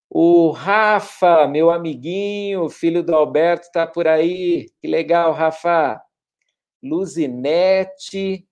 O 0.08 0.52
Rafa, 0.52 1.46
meu 1.46 1.70
amiguinho, 1.70 2.70
filho 2.70 3.02
do 3.02 3.14
Alberto, 3.14 3.66
está 3.66 3.86
por 3.86 4.08
aí. 4.08 4.70
Que 4.80 4.88
legal, 4.88 5.34
Rafa. 5.34 6.00
Luzinete, 6.82 8.48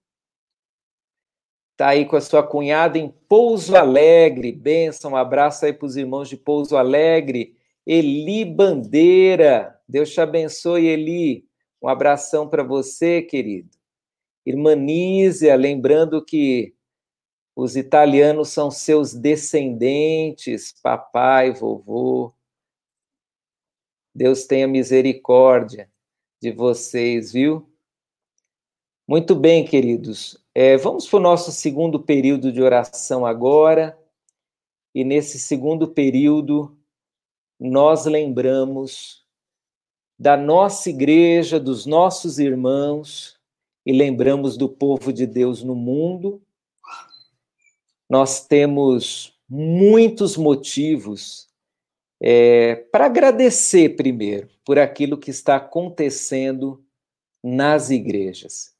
está 1.78 1.90
aí 1.90 2.04
com 2.04 2.16
a 2.16 2.20
sua 2.20 2.42
cunhada 2.42 2.98
em 2.98 3.08
Pouso 3.28 3.76
Alegre. 3.76 4.50
Benção, 4.50 5.12
um 5.12 5.16
abraço 5.16 5.64
aí 5.64 5.72
para 5.72 5.86
os 5.86 5.96
irmãos 5.96 6.28
de 6.28 6.36
Pouso 6.36 6.76
Alegre. 6.76 7.56
Eli 7.86 8.44
Bandeira, 8.44 9.80
Deus 9.88 10.10
te 10.10 10.20
abençoe, 10.20 10.88
Eli. 10.88 11.46
Um 11.80 11.86
abração 11.86 12.48
para 12.48 12.64
você, 12.64 13.22
querido. 13.22 13.70
Irmã 14.44 14.74
Nízia, 14.74 15.54
lembrando 15.54 16.24
que 16.24 16.74
os 17.54 17.76
italianos 17.76 18.48
são 18.48 18.72
seus 18.72 19.14
descendentes, 19.14 20.74
papai, 20.82 21.52
vovô. 21.52 22.34
Deus 24.12 24.46
tenha 24.46 24.66
misericórdia 24.66 25.88
de 26.42 26.50
vocês, 26.50 27.32
viu? 27.32 27.70
Muito 29.06 29.36
bem, 29.36 29.64
queridos. 29.64 30.44
É, 30.60 30.76
vamos 30.76 31.06
para 31.06 31.18
o 31.18 31.22
nosso 31.22 31.52
segundo 31.52 32.00
período 32.00 32.50
de 32.50 32.60
oração 32.60 33.24
agora. 33.24 33.96
E 34.92 35.04
nesse 35.04 35.38
segundo 35.38 35.86
período, 35.86 36.76
nós 37.60 38.06
lembramos 38.06 39.24
da 40.18 40.36
nossa 40.36 40.90
igreja, 40.90 41.60
dos 41.60 41.86
nossos 41.86 42.40
irmãos, 42.40 43.38
e 43.86 43.92
lembramos 43.92 44.56
do 44.56 44.68
povo 44.68 45.12
de 45.12 45.28
Deus 45.28 45.62
no 45.62 45.76
mundo. 45.76 46.42
Nós 48.10 48.44
temos 48.44 49.38
muitos 49.48 50.36
motivos 50.36 51.48
é, 52.20 52.74
para 52.90 53.06
agradecer, 53.06 53.90
primeiro, 53.90 54.48
por 54.64 54.76
aquilo 54.76 55.18
que 55.18 55.30
está 55.30 55.54
acontecendo 55.54 56.84
nas 57.44 57.90
igrejas. 57.90 58.76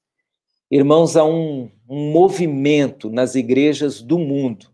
Irmãos, 0.70 1.16
há 1.16 1.24
um, 1.24 1.70
um 1.88 2.12
movimento 2.12 3.09
nas 3.09 3.35
igrejas 3.35 4.02
do 4.02 4.18
mundo, 4.18 4.70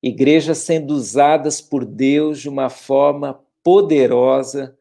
igrejas 0.00 0.58
sendo 0.58 0.94
usadas 0.94 1.60
por 1.60 1.84
Deus 1.84 2.40
de 2.40 2.48
uma 2.48 2.70
forma 2.70 3.44
poderosa 3.64 4.78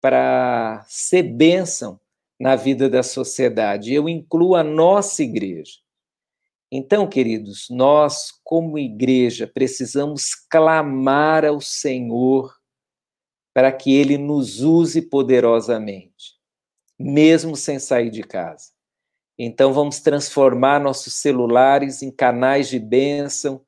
para 0.00 0.82
ser 0.88 1.22
bênção 1.24 2.00
na 2.40 2.56
vida 2.56 2.88
da 2.88 3.02
sociedade. 3.02 3.92
Eu 3.92 4.08
incluo 4.08 4.54
a 4.54 4.64
nossa 4.64 5.22
igreja. 5.22 5.78
Então, 6.70 7.06
queridos, 7.06 7.66
nós, 7.68 8.32
como 8.42 8.78
igreja, 8.78 9.46
precisamos 9.46 10.34
clamar 10.34 11.44
ao 11.44 11.60
Senhor 11.60 12.56
para 13.52 13.70
que 13.70 13.94
Ele 13.94 14.16
nos 14.16 14.60
use 14.60 15.02
poderosamente, 15.02 16.38
mesmo 16.98 17.54
sem 17.54 17.78
sair 17.78 18.08
de 18.08 18.22
casa. 18.22 18.71
Então, 19.44 19.72
vamos 19.72 19.98
transformar 19.98 20.78
nossos 20.78 21.14
celulares 21.14 22.00
em 22.00 22.12
canais 22.12 22.68
de 22.68 22.78
bênção. 22.78 23.60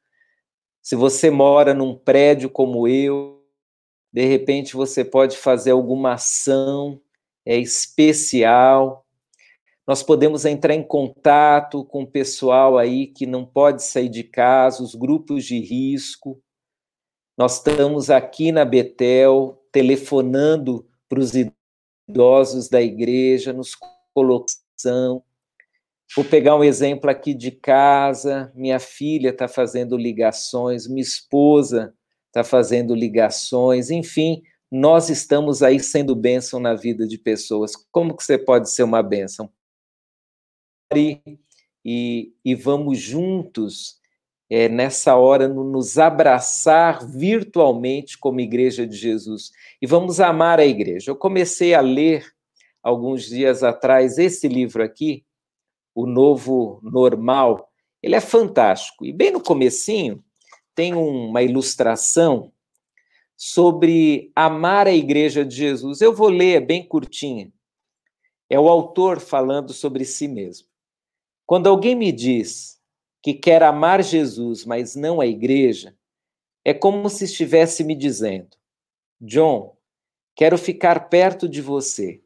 Se 0.80 0.94
você 0.94 1.30
mora 1.30 1.74
num 1.74 1.98
prédio 1.98 2.48
como 2.48 2.86
eu, 2.86 3.44
de 4.12 4.24
repente 4.24 4.76
você 4.76 5.04
pode 5.04 5.36
fazer 5.36 5.72
alguma 5.72 6.12
ação 6.12 7.00
é, 7.44 7.58
especial. 7.58 9.04
Nós 9.84 10.00
podemos 10.00 10.44
entrar 10.44 10.74
em 10.74 10.82
contato 10.86 11.84
com 11.84 12.04
o 12.04 12.06
pessoal 12.06 12.78
aí 12.78 13.08
que 13.08 13.26
não 13.26 13.44
pode 13.44 13.82
sair 13.82 14.08
de 14.08 14.22
casa, 14.22 14.80
os 14.80 14.94
grupos 14.94 15.44
de 15.44 15.58
risco. 15.58 16.40
Nós 17.36 17.56
estamos 17.56 18.10
aqui 18.10 18.52
na 18.52 18.64
Betel 18.64 19.60
telefonando 19.72 20.88
para 21.08 21.18
os 21.18 21.32
idosos 21.34 22.68
da 22.68 22.80
igreja, 22.80 23.52
nos 23.52 23.74
colocando 24.14 25.24
Vou 26.16 26.24
pegar 26.24 26.56
um 26.56 26.62
exemplo 26.62 27.10
aqui 27.10 27.34
de 27.34 27.50
casa. 27.50 28.52
Minha 28.54 28.78
filha 28.78 29.30
está 29.30 29.48
fazendo 29.48 29.96
ligações, 29.96 30.86
minha 30.86 31.02
esposa 31.02 31.92
está 32.28 32.42
fazendo 32.42 32.96
ligações, 32.96 33.90
enfim, 33.90 34.42
nós 34.68 35.08
estamos 35.08 35.62
aí 35.62 35.78
sendo 35.78 36.16
bênção 36.16 36.58
na 36.58 36.74
vida 36.74 37.06
de 37.06 37.16
pessoas. 37.16 37.76
Como 37.92 38.16
que 38.16 38.24
você 38.24 38.36
pode 38.36 38.70
ser 38.72 38.82
uma 38.82 39.04
bênção? 39.04 39.48
E, 40.92 42.32
e 42.44 42.54
vamos 42.56 42.98
juntos, 42.98 44.00
é, 44.50 44.68
nessa 44.68 45.14
hora, 45.14 45.46
nos 45.46 45.96
abraçar 45.96 47.06
virtualmente 47.06 48.18
como 48.18 48.40
Igreja 48.40 48.84
de 48.84 48.96
Jesus. 48.96 49.52
E 49.80 49.86
vamos 49.86 50.18
amar 50.18 50.58
a 50.58 50.66
igreja. 50.66 51.12
Eu 51.12 51.16
comecei 51.16 51.72
a 51.72 51.80
ler, 51.80 52.26
alguns 52.82 53.26
dias 53.26 53.62
atrás, 53.62 54.18
esse 54.18 54.48
livro 54.48 54.82
aqui, 54.82 55.24
o 55.94 56.06
novo 56.06 56.80
normal, 56.82 57.70
ele 58.02 58.14
é 58.14 58.20
fantástico. 58.20 59.04
E 59.06 59.12
bem 59.12 59.30
no 59.30 59.40
comecinho 59.40 60.22
tem 60.74 60.94
uma 60.94 61.42
ilustração 61.42 62.52
sobre 63.36 64.32
amar 64.34 64.86
a 64.86 64.92
igreja 64.92 65.44
de 65.44 65.54
Jesus. 65.54 66.00
Eu 66.00 66.14
vou 66.14 66.28
ler, 66.28 66.56
é 66.56 66.60
bem 66.60 66.86
curtinha. 66.86 67.52
É 68.48 68.58
o 68.58 68.68
autor 68.68 69.20
falando 69.20 69.72
sobre 69.72 70.04
si 70.04 70.28
mesmo. 70.28 70.68
Quando 71.46 71.68
alguém 71.68 71.94
me 71.94 72.10
diz 72.12 72.80
que 73.22 73.34
quer 73.34 73.62
amar 73.62 74.02
Jesus, 74.02 74.64
mas 74.64 74.94
não 74.94 75.20
a 75.20 75.26
igreja, 75.26 75.96
é 76.64 76.72
como 76.72 77.08
se 77.08 77.24
estivesse 77.24 77.84
me 77.84 77.94
dizendo: 77.94 78.56
John, 79.20 79.76
quero 80.34 80.56
ficar 80.56 81.08
perto 81.08 81.48
de 81.48 81.60
você, 81.60 82.22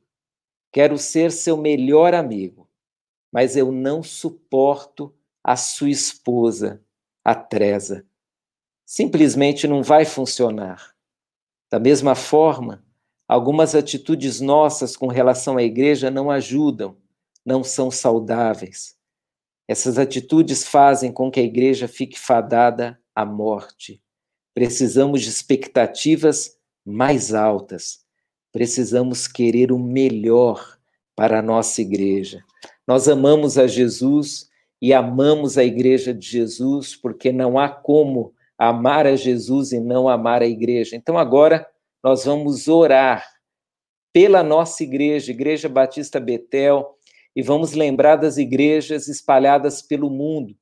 quero 0.73 0.99
ser 0.99 1.33
seu 1.33 1.57
melhor 1.57 2.15
amigo, 2.15 2.68
mas 3.33 3.57
eu 3.57 3.71
não 3.71 4.03
suporto 4.03 5.15
a 5.43 5.57
sua 5.57 5.91
esposa, 5.91 6.83
a 7.25 7.35
Tresa. 7.35 8.07
Simplesmente 8.85 9.67
não 9.67 9.83
vai 9.83 10.05
funcionar. 10.05 10.95
Da 11.71 11.79
mesma 11.79 12.15
forma, 12.15 12.85
algumas 13.27 13.75
atitudes 13.75 14.41
nossas 14.41 14.97
com 14.97 15.07
relação 15.07 15.57
à 15.57 15.63
igreja 15.63 16.11
não 16.11 16.31
ajudam, 16.31 16.97
não 17.45 17.63
são 17.63 17.91
saudáveis. 17.91 18.97
Essas 19.69 19.99
atitudes 19.99 20.67
fazem 20.67 21.13
com 21.13 21.31
que 21.31 21.41
a 21.41 21.43
igreja 21.43 21.87
fique 21.87 22.19
fadada 22.19 22.99
à 23.15 23.27
morte. 23.27 24.03
Precisamos 24.55 25.21
de 25.23 25.29
expectativas 25.29 26.57
mais 26.85 27.35
altas. 27.35 28.01
Precisamos 28.51 29.29
querer 29.29 29.71
o 29.71 29.79
melhor 29.79 30.79
para 31.15 31.41
a 31.41 31.43
nossa 31.43 31.83
igreja. 31.83 32.43
Nós 32.89 33.07
amamos 33.07 33.59
a 33.59 33.67
Jesus 33.67 34.49
e 34.81 34.95
amamos 34.95 35.59
a 35.59 35.63
igreja 35.63 36.15
de 36.15 36.27
Jesus, 36.27 36.97
porque 36.97 37.31
não 37.31 37.59
há 37.59 37.69
como 37.69 38.33
amar 38.57 39.07
a 39.07 39.15
Jesus 39.15 39.73
e 39.73 39.79
não 39.79 40.09
amar 40.09 40.41
a 40.41 40.47
igreja. 40.47 40.97
Então 40.97 41.19
agora 41.19 41.69
nós 42.03 42.25
vamos 42.25 42.67
orar 42.67 43.27
pela 44.11 44.43
nossa 44.43 44.83
igreja, 44.83 45.31
Igreja 45.31 45.69
Batista 45.69 46.19
Betel, 46.19 46.97
e 47.37 47.43
vamos 47.43 47.75
lembrar 47.75 48.17
das 48.17 48.39
igrejas 48.39 49.07
espalhadas 49.07 49.83
pelo 49.83 50.09
mundo. 50.09 50.57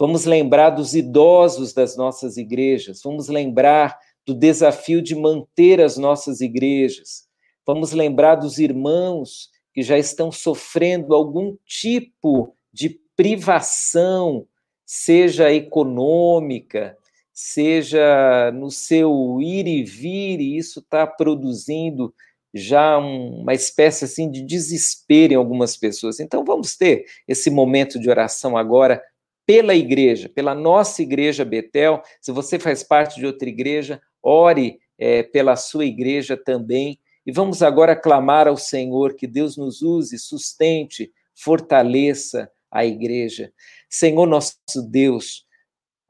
Vamos 0.00 0.24
lembrar 0.24 0.70
dos 0.70 0.94
idosos 0.94 1.74
das 1.74 1.94
nossas 1.94 2.38
igrejas, 2.38 3.02
vamos 3.04 3.28
lembrar 3.28 3.98
do 4.26 4.32
desafio 4.32 5.02
de 5.02 5.14
manter 5.14 5.78
as 5.78 5.98
nossas 5.98 6.40
igrejas. 6.40 7.28
Vamos 7.66 7.92
lembrar 7.92 8.36
dos 8.36 8.58
irmãos 8.58 9.50
que 9.78 9.82
já 9.84 9.96
estão 9.96 10.32
sofrendo 10.32 11.14
algum 11.14 11.56
tipo 11.64 12.52
de 12.72 12.98
privação, 13.14 14.44
seja 14.84 15.52
econômica, 15.52 16.98
seja 17.32 18.50
no 18.50 18.72
seu 18.72 19.38
ir 19.40 19.68
e 19.68 19.84
vir, 19.84 20.40
e 20.40 20.58
isso 20.58 20.80
está 20.80 21.06
produzindo 21.06 22.12
já 22.52 22.98
uma 22.98 23.54
espécie 23.54 24.04
assim 24.04 24.28
de 24.28 24.42
desespero 24.42 25.34
em 25.34 25.36
algumas 25.36 25.76
pessoas. 25.76 26.18
Então 26.18 26.44
vamos 26.44 26.76
ter 26.76 27.04
esse 27.28 27.48
momento 27.48 28.00
de 28.00 28.10
oração 28.10 28.56
agora 28.56 29.00
pela 29.46 29.76
igreja, 29.76 30.28
pela 30.28 30.56
nossa 30.56 31.02
igreja 31.02 31.44
Betel. 31.44 32.02
Se 32.20 32.32
você 32.32 32.58
faz 32.58 32.82
parte 32.82 33.20
de 33.20 33.26
outra 33.26 33.48
igreja, 33.48 34.02
ore 34.20 34.80
é, 34.98 35.22
pela 35.22 35.54
sua 35.54 35.84
igreja 35.84 36.36
também. 36.36 36.98
E 37.28 37.30
vamos 37.30 37.62
agora 37.62 37.94
clamar 37.94 38.48
ao 38.48 38.56
Senhor 38.56 39.14
que 39.14 39.26
Deus 39.26 39.54
nos 39.54 39.82
use, 39.82 40.18
sustente, 40.18 41.12
fortaleça 41.34 42.50
a 42.70 42.86
igreja. 42.86 43.52
Senhor 43.86 44.26
nosso 44.26 44.56
Deus, 44.88 45.44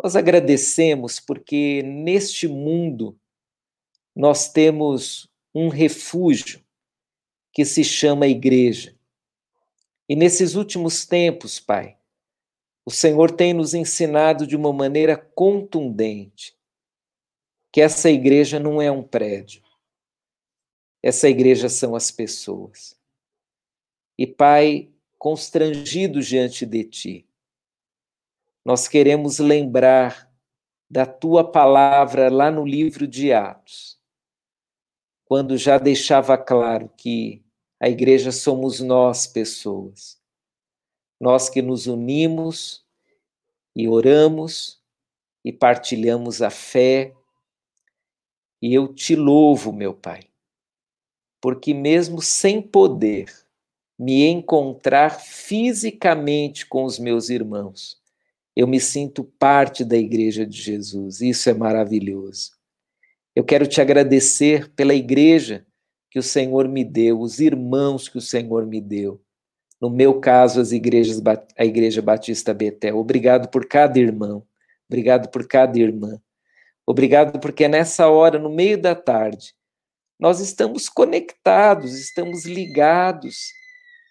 nós 0.00 0.14
agradecemos 0.14 1.18
porque 1.18 1.82
neste 1.82 2.46
mundo 2.46 3.18
nós 4.14 4.48
temos 4.52 5.28
um 5.52 5.68
refúgio 5.68 6.64
que 7.52 7.64
se 7.64 7.82
chama 7.82 8.28
igreja. 8.28 8.94
E 10.08 10.14
nesses 10.14 10.54
últimos 10.54 11.04
tempos, 11.04 11.58
Pai, 11.58 11.96
o 12.86 12.92
Senhor 12.92 13.32
tem 13.32 13.52
nos 13.52 13.74
ensinado 13.74 14.46
de 14.46 14.54
uma 14.54 14.72
maneira 14.72 15.16
contundente 15.16 16.56
que 17.72 17.80
essa 17.80 18.08
igreja 18.08 18.60
não 18.60 18.80
é 18.80 18.88
um 18.88 19.02
prédio. 19.02 19.66
Essa 21.02 21.28
igreja 21.28 21.68
são 21.68 21.94
as 21.94 22.10
pessoas. 22.10 22.98
E, 24.16 24.26
Pai, 24.26 24.90
constrangidos 25.16 26.26
diante 26.26 26.66
de 26.66 26.84
Ti, 26.84 27.28
nós 28.64 28.88
queremos 28.88 29.38
lembrar 29.38 30.30
da 30.90 31.06
Tua 31.06 31.48
palavra 31.48 32.30
lá 32.30 32.50
no 32.50 32.66
livro 32.66 33.06
de 33.06 33.32
Atos, 33.32 33.98
quando 35.24 35.56
já 35.56 35.78
deixava 35.78 36.36
claro 36.36 36.90
que 36.96 37.44
a 37.80 37.88
igreja 37.88 38.32
somos 38.32 38.80
nós, 38.80 39.26
pessoas. 39.26 40.18
Nós 41.20 41.48
que 41.48 41.62
nos 41.62 41.86
unimos 41.86 42.84
e 43.74 43.88
oramos 43.88 44.82
e 45.44 45.52
partilhamos 45.52 46.42
a 46.42 46.50
fé. 46.50 47.14
E 48.60 48.74
eu 48.74 48.92
te 48.92 49.14
louvo, 49.14 49.72
meu 49.72 49.94
Pai, 49.94 50.27
porque 51.40 51.72
mesmo 51.72 52.20
sem 52.20 52.60
poder 52.60 53.26
me 53.98 54.26
encontrar 54.26 55.20
fisicamente 55.20 56.66
com 56.66 56.84
os 56.84 56.98
meus 56.98 57.30
irmãos, 57.30 57.96
eu 58.54 58.66
me 58.66 58.80
sinto 58.80 59.24
parte 59.24 59.84
da 59.84 59.96
Igreja 59.96 60.46
de 60.46 60.60
Jesus. 60.60 61.20
Isso 61.20 61.48
é 61.48 61.54
maravilhoso. 61.54 62.58
Eu 63.34 63.44
quero 63.44 63.66
te 63.66 63.80
agradecer 63.80 64.68
pela 64.74 64.94
igreja 64.94 65.64
que 66.10 66.18
o 66.18 66.22
Senhor 66.22 66.66
me 66.68 66.84
deu, 66.84 67.20
os 67.20 67.38
irmãos 67.38 68.08
que 68.08 68.18
o 68.18 68.20
Senhor 68.20 68.66
me 68.66 68.80
deu. 68.80 69.20
No 69.80 69.88
meu 69.88 70.18
caso, 70.18 70.60
as 70.60 70.72
igrejas, 70.72 71.22
a 71.56 71.64
Igreja 71.64 72.02
Batista 72.02 72.52
Betel. 72.52 72.98
Obrigado 72.98 73.48
por 73.48 73.66
cada 73.66 73.96
irmão, 73.98 74.44
obrigado 74.88 75.28
por 75.28 75.46
cada 75.46 75.78
irmã. 75.78 76.20
Obrigado 76.84 77.38
porque 77.38 77.68
nessa 77.68 78.08
hora, 78.08 78.38
no 78.38 78.50
meio 78.50 78.80
da 78.80 78.94
tarde, 78.94 79.54
nós 80.18 80.40
estamos 80.40 80.88
conectados, 80.88 81.94
estamos 81.94 82.44
ligados, 82.44 83.52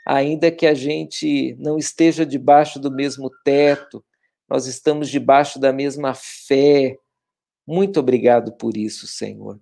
ainda 0.06 0.50
que 0.50 0.66
a 0.66 0.74
gente 0.74 1.56
não 1.60 1.78
esteja 1.78 2.26
debaixo 2.26 2.80
do 2.80 2.90
mesmo 2.90 3.30
teto, 3.44 4.04
nós 4.50 4.66
estamos 4.66 5.10
debaixo 5.10 5.60
da 5.60 5.74
mesma 5.74 6.14
fé. 6.14 6.98
Muito 7.66 8.00
obrigado 8.00 8.54
por 8.54 8.78
isso, 8.78 9.06
Senhor. 9.06 9.60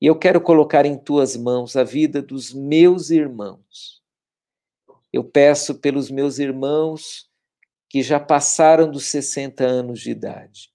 E 0.00 0.06
eu 0.06 0.16
quero 0.16 0.40
colocar 0.40 0.84
em 0.84 0.98
tuas 0.98 1.36
mãos 1.36 1.76
a 1.76 1.84
vida 1.84 2.20
dos 2.20 2.52
meus 2.52 3.10
irmãos. 3.10 4.02
Eu 5.12 5.24
peço 5.24 5.74
pelos 5.76 6.10
meus 6.10 6.38
irmãos 6.38 7.28
que 7.88 8.02
já 8.02 8.20
passaram 8.20 8.90
dos 8.90 9.06
60 9.06 9.64
anos 9.64 10.00
de 10.00 10.10
idade. 10.10 10.70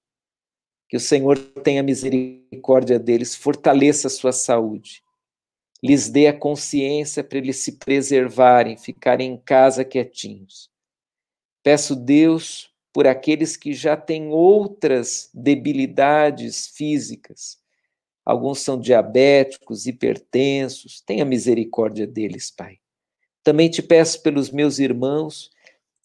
Que 0.95 0.97
o 0.97 1.01
Senhor 1.01 1.37
tenha 1.37 1.83
misericórdia 1.83 2.97
deles, 2.97 3.35
fortaleça 3.35 4.07
a 4.07 4.09
sua 4.09 4.31
saúde 4.31 5.03
lhes 5.83 6.07
dê 6.09 6.27
a 6.27 6.33
consciência 6.33 7.21
para 7.21 7.37
eles 7.37 7.57
se 7.57 7.73
preservarem, 7.73 8.77
ficarem 8.77 9.33
em 9.33 9.37
casa 9.37 9.83
quietinhos. 9.83 10.71
Peço, 11.61 11.97
Deus, 11.97 12.73
por 12.93 13.05
aqueles 13.05 13.57
que 13.57 13.73
já 13.73 13.97
têm 13.97 14.29
outras 14.29 15.29
debilidades 15.33 16.67
físicas. 16.67 17.59
Alguns 18.25 18.59
são 18.59 18.79
diabéticos, 18.79 19.87
hipertensos. 19.87 21.01
Tenha 21.01 21.25
misericórdia 21.25 22.07
deles, 22.07 22.49
Pai. 22.49 22.79
Também 23.43 23.69
te 23.69 23.83
peço 23.83 24.23
pelos 24.23 24.49
meus 24.49 24.79
irmãos 24.79 25.51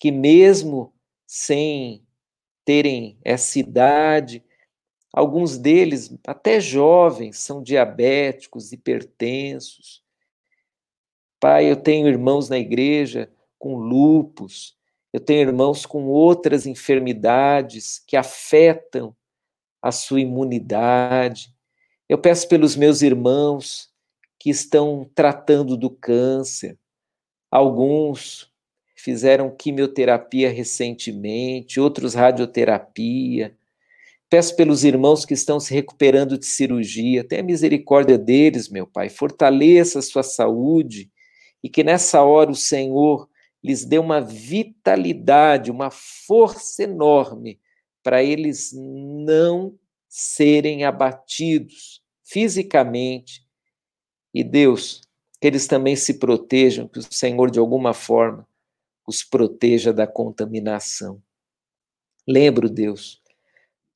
que, 0.01 0.11
mesmo 0.11 0.93
sem 1.29 2.05
terem 2.65 3.17
essa 3.25 3.57
idade, 3.57 4.45
Alguns 5.13 5.59
deles, 5.59 6.17
até 6.27 6.61
jovens, 6.61 7.39
são 7.39 7.63
diabéticos, 7.63 8.73
hipertensos. 8.73 10.03
Pai, 11.41 11.71
eu 11.71 11.77
tenho 11.77 12.07
irmãos 12.07 12.49
na 12.49 12.59
igreja 12.59 13.31
com 13.59 13.77
lupus, 13.77 14.77
eu 15.13 15.19
tenho 15.19 15.49
irmãos 15.49 15.85
com 15.85 16.05
outras 16.07 16.67
enfermidades 16.67 17.99
que 18.07 18.17
afetam 18.17 19.15
a 19.83 19.91
sua 19.91 20.21
imunidade. 20.21 21.53
Eu 22.09 22.19
peço 22.19 22.49
pelos 22.49 22.77
meus 22.77 23.03
irmãos 23.03 23.91
que 24.39 24.51
estão 24.51 25.11
tratando 25.15 25.77
do 25.77 25.91
câncer. 25.91 26.79
Alguns 27.51 28.51
fizeram 28.95 29.51
quimioterapia 29.51 30.51
recentemente, 30.51 31.81
outros 31.81 32.15
radioterapia. 32.15 33.57
Peço 34.31 34.55
pelos 34.55 34.85
irmãos 34.85 35.25
que 35.25 35.35
estão 35.35 35.59
se 35.59 35.75
recuperando 35.75 36.39
de 36.39 36.47
cirurgia, 36.47 37.25
tenha 37.25 37.43
misericórdia 37.43 38.17
deles, 38.17 38.69
meu 38.69 38.87
Pai, 38.87 39.09
fortaleça 39.09 39.99
a 39.99 40.03
sua 40.03 40.23
saúde 40.23 41.11
e 41.65 41.69
que 41.69 41.83
nessa 41.83 42.23
hora 42.23 42.53
o 42.53 42.55
Senhor 42.55 43.29
lhes 43.63 43.85
dê 43.85 43.99
uma 43.99 44.21
vitalidade, 44.21 45.69
uma 45.69 45.91
força 45.91 46.85
enorme 46.85 47.59
para 48.05 48.23
eles 48.23 48.73
não 48.73 49.77
serem 50.09 50.85
abatidos 50.85 52.01
fisicamente. 52.23 53.45
E 54.33 54.45
Deus, 54.45 55.03
que 55.41 55.49
eles 55.49 55.67
também 55.67 55.97
se 55.97 56.21
protejam, 56.21 56.87
que 56.87 57.01
o 57.01 57.13
Senhor 57.13 57.51
de 57.51 57.59
alguma 57.59 57.93
forma 57.93 58.49
os 59.05 59.25
proteja 59.25 59.93
da 59.93 60.07
contaminação. 60.07 61.21
Lembro, 62.27 62.71
Deus, 62.71 63.20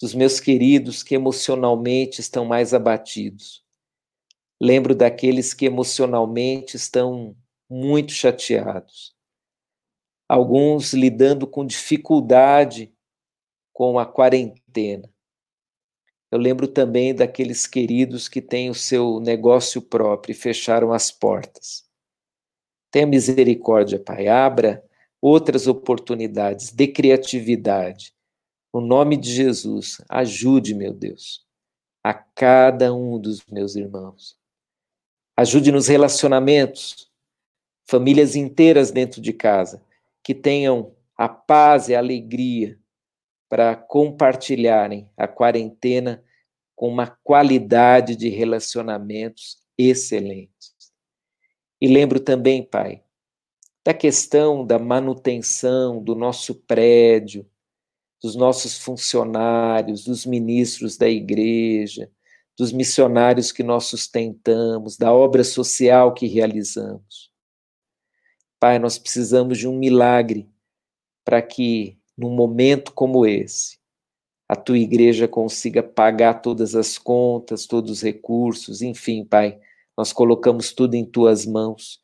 dos 0.01 0.15
meus 0.15 0.41
queridos 0.41 1.03
que 1.03 1.15
emocionalmente 1.15 2.21
estão 2.21 2.45
mais 2.45 2.75
abatidos. 2.75 3.65
Lembro 4.61 4.95
daqueles 4.95 5.53
que 5.53 5.67
emocionalmente 5.67 6.77
estão 6.77 7.37
muito 7.69 8.13
chateados. 8.13 9.15
Alguns 10.29 10.93
lidando 10.93 11.47
com 11.47 11.67
dificuldade 11.67 12.93
com 13.73 13.99
a 13.99 14.07
quarentena. 14.07 15.13
Eu 16.31 16.39
lembro 16.39 16.67
também 16.67 17.15
daqueles 17.15 17.67
queridos 17.67 18.29
que 18.29 18.41
têm 18.41 18.71
o 18.71 18.75
seu 18.75 19.21
negócio 19.21 19.83
próprio 19.83 20.33
e 20.33 20.35
fecharam 20.35 20.93
as 20.93 21.11
portas. 21.11 21.85
Tenha 22.91 23.07
misericórdia, 23.07 23.99
Pai. 23.99 24.29
Abra 24.29 24.85
outras 25.21 25.67
oportunidades 25.67 26.71
de 26.71 26.87
criatividade, 26.87 28.14
no 28.75 28.81
nome 28.81 29.17
de 29.17 29.33
Jesus, 29.33 30.03
ajude, 30.09 30.75
meu 30.75 30.93
Deus, 30.93 31.47
a 32.03 32.13
cada 32.13 32.93
um 32.93 33.21
dos 33.21 33.47
meus 33.47 33.77
irmãos. 33.77 34.37
Ajude 35.37 35.71
nos 35.71 35.87
relacionamentos, 35.87 37.09
famílias 37.87 38.35
inteiras 38.35 38.91
dentro 38.91 39.21
de 39.21 39.33
casa, 39.33 39.81
que 40.25 40.35
tenham 40.35 40.93
a 41.17 41.29
paz 41.29 41.89
e 41.89 41.95
a 41.95 42.01
alegria 42.01 42.77
para 43.49 43.77
compartilharem 43.77 45.09
a 45.17 45.29
quarentena 45.29 46.25
com 46.75 46.89
uma 46.89 47.07
qualidade 47.07 48.17
de 48.17 48.29
relacionamentos 48.29 49.63
excelentes. 49.79 50.75
E 51.81 51.87
lembro 51.87 52.19
também, 52.19 52.65
Pai, 52.65 53.05
da 53.85 53.95
questão 53.95 54.67
da 54.67 54.81
manutenção 54.81 56.03
do 56.03 56.17
nosso 56.17 56.57
prédio, 56.57 57.49
dos 58.25 58.35
nossos 58.35 58.79
funcionários, 58.79 60.03
dos 60.03 60.25
ministros 60.25 60.97
da 60.97 61.07
igreja, 61.07 62.11
dos 62.57 62.73
missionários 62.73 63.53
que 63.53 63.63
nós 63.63 63.85
sustentamos, 63.85 64.97
da 64.97 65.13
obra 65.13 65.45
social 65.45 66.15
que 66.15 66.27
realizamos. 66.27 67.31
Pai, 68.59 68.79
nós 68.79 68.99
precisamos 68.99 69.59
de 69.59 69.69
um 69.69 69.79
milagre 69.79 70.49
para 71.23 71.43
que, 71.43 71.99
num 72.17 72.31
momento 72.31 72.95
como 72.95 73.27
esse, 73.27 73.79
a 74.49 74.57
tua 74.57 74.79
igreja 74.79 75.29
consiga 75.29 75.83
pagar 75.83 76.41
todas 76.41 76.75
as 76.75 76.97
contas, 76.97 77.67
todos 77.67 77.91
os 77.91 78.03
recursos, 78.03 78.81
enfim, 78.81 79.23
Pai, 79.23 79.61
nós 79.95 80.15
colocamos 80.15 80.73
tudo 80.73 80.95
em 80.95 81.05
tuas 81.05 81.45
mãos 81.45 82.01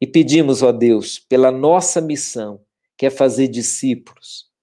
e 0.00 0.06
pedimos, 0.06 0.62
ó 0.62 0.70
Deus, 0.70 1.18
pela 1.18 1.50
nossa 1.50 2.00
missão, 2.00 2.60
que 2.96 3.06
é 3.06 3.10
fazer 3.10 3.48
discípulos. 3.48 4.53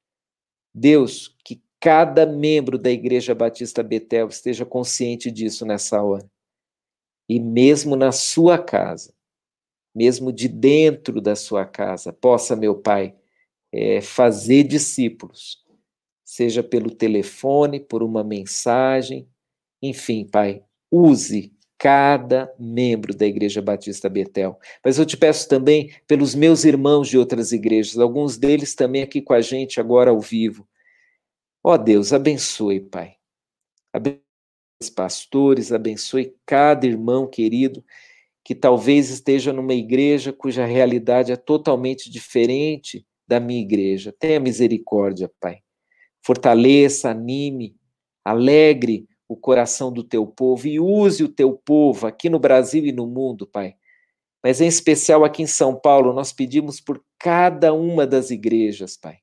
Deus, 0.74 1.36
que 1.44 1.62
cada 1.80 2.26
membro 2.26 2.78
da 2.78 2.92
Igreja 2.92 3.34
Batista 3.34 3.82
Betel 3.82 4.28
esteja 4.28 4.66
consciente 4.66 5.32
disso 5.32 5.66
nessa 5.66 6.02
hora. 6.02 6.30
E 7.28 7.40
mesmo 7.40 7.96
na 7.96 8.12
sua 8.12 8.58
casa, 8.58 9.14
mesmo 9.94 10.32
de 10.32 10.48
dentro 10.48 11.20
da 11.20 11.36
sua 11.36 11.66
casa, 11.66 12.14
possa, 12.14 12.56
meu 12.56 12.76
Pai, 12.76 13.16
é, 13.72 14.02
fazer 14.02 14.64
discípulos, 14.64 15.66
seja 16.24 16.62
pelo 16.64 16.92
telefone, 16.92 17.80
por 17.80 18.04
uma 18.04 18.24
mensagem, 18.24 19.28
enfim, 19.82 20.26
Pai, 20.26 20.64
use 20.92 21.54
cada 21.82 22.54
membro 22.60 23.12
da 23.12 23.26
Igreja 23.26 23.60
Batista 23.60 24.08
Betel. 24.08 24.56
Mas 24.86 25.00
eu 25.00 25.06
te 25.06 25.18
peço 25.18 25.50
também 25.50 25.92
pelos 26.06 26.36
meus 26.36 26.64
irmãos 26.64 27.10
de 27.10 27.18
outras 27.18 27.52
igrejas, 27.52 27.98
alguns 27.98 28.38
deles 28.38 28.76
também 28.76 29.02
aqui 29.02 29.20
com 29.20 29.34
a 29.34 29.42
gente 29.42 29.80
agora 29.80 30.12
ao 30.12 30.20
vivo. 30.20 30.68
Ó 31.64 31.74
oh, 31.74 31.78
Deus, 31.80 32.14
abençoe, 32.14 32.82
Pai. 32.82 33.16
Abençoe 33.92 34.22
os 34.80 34.92
pastores, 34.92 35.72
abençoe 35.72 36.36
cada 36.46 36.86
irmão 36.86 37.28
querido 37.28 37.84
que 38.44 38.54
talvez 38.54 39.10
esteja 39.10 39.52
numa 39.52 39.74
igreja 39.74 40.32
cuja 40.32 40.66
realidade 40.68 41.32
é 41.32 41.36
totalmente 41.36 42.12
diferente 42.12 43.04
da 43.28 43.40
minha 43.40 43.62
igreja. 43.62 44.14
Tenha 44.20 44.40
misericórdia, 44.40 45.32
Pai. 45.40 45.64
Fortaleça, 46.24 47.10
anime, 47.10 47.76
alegre 48.24 49.08
o 49.32 49.38
coração 49.38 49.94
do 49.94 50.04
teu 50.04 50.28
povo 50.28 50.68
e 50.68 50.78
use 50.78 51.24
o 51.24 51.30
teu 51.30 51.54
povo 51.54 52.06
aqui 52.06 52.30
no 52.30 52.38
Brasil 52.38 52.86
e 52.86 52.92
no 52.92 53.08
mundo, 53.08 53.48
Pai. 53.48 53.78
Mas 54.44 54.60
em 54.60 54.68
especial 54.68 55.24
aqui 55.24 55.42
em 55.42 55.48
São 55.48 55.74
Paulo, 55.74 56.12
nós 56.12 56.34
pedimos 56.34 56.82
por 56.82 57.02
cada 57.18 57.74
uma 57.74 58.06
das 58.06 58.30
igrejas, 58.30 58.98
Pai. 58.98 59.20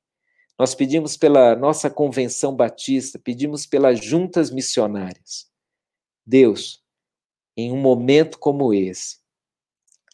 Nós 0.57 0.73
pedimos 0.73 1.15
pela 1.15 1.55
nossa 1.55 1.91
convenção 1.91 2.55
batista, 2.55 3.19
pedimos 3.19 3.67
pelas 3.67 4.03
juntas 4.03 4.49
missionárias. 4.49 5.47
Deus, 6.25 6.83
em 7.55 7.71
um 7.71 7.77
momento 7.77 8.39
como 8.39 8.73
esse, 8.73 9.19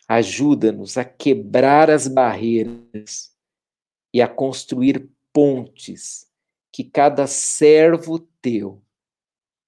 ajuda-nos 0.10 0.98
a 0.98 1.06
quebrar 1.06 1.89
as 1.89 2.06
barreiras 2.06 3.34
e 4.14 4.22
a 4.22 4.28
construir 4.28 5.10
pontes 5.32 6.28
que 6.70 6.84
cada 6.84 7.28
servo 7.28 8.20
teu 8.41 8.85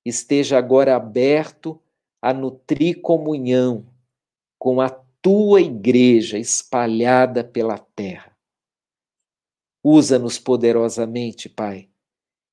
esteja 0.07 0.57
agora 0.57 0.95
aberto 0.95 1.81
a 2.21 2.33
nutrir 2.33 3.01
comunhão 3.01 3.85
com 4.57 4.81
a 4.81 4.89
tua 5.21 5.61
igreja 5.61 6.37
espalhada 6.37 7.43
pela 7.43 7.77
terra. 7.77 8.35
Usa-nos 9.83 10.39
poderosamente, 10.39 11.47
Pai. 11.47 11.89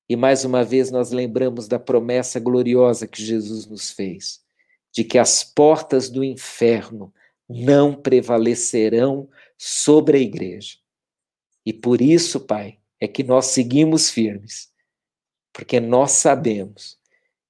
E 0.07 0.15
mais 0.15 0.45
uma 0.45 0.63
vez 0.63 0.91
nós 0.91 1.11
lembramos 1.11 1.67
da 1.67 1.79
promessa 1.79 2.39
gloriosa 2.39 3.07
que 3.07 3.23
Jesus 3.23 3.65
nos 3.65 3.91
fez, 3.91 4.43
de 4.91 5.03
que 5.03 5.17
as 5.17 5.43
portas 5.43 6.09
do 6.09 6.23
inferno 6.23 7.13
não 7.49 7.93
prevalecerão 7.93 9.27
sobre 9.57 10.17
a 10.17 10.21
igreja. 10.21 10.77
E 11.65 11.73
por 11.73 12.01
isso, 12.01 12.39
Pai, 12.39 12.79
é 12.99 13.07
que 13.07 13.23
nós 13.23 13.47
seguimos 13.47 14.09
firmes, 14.11 14.71
porque 15.51 15.79
nós 15.79 16.11
sabemos 16.11 16.99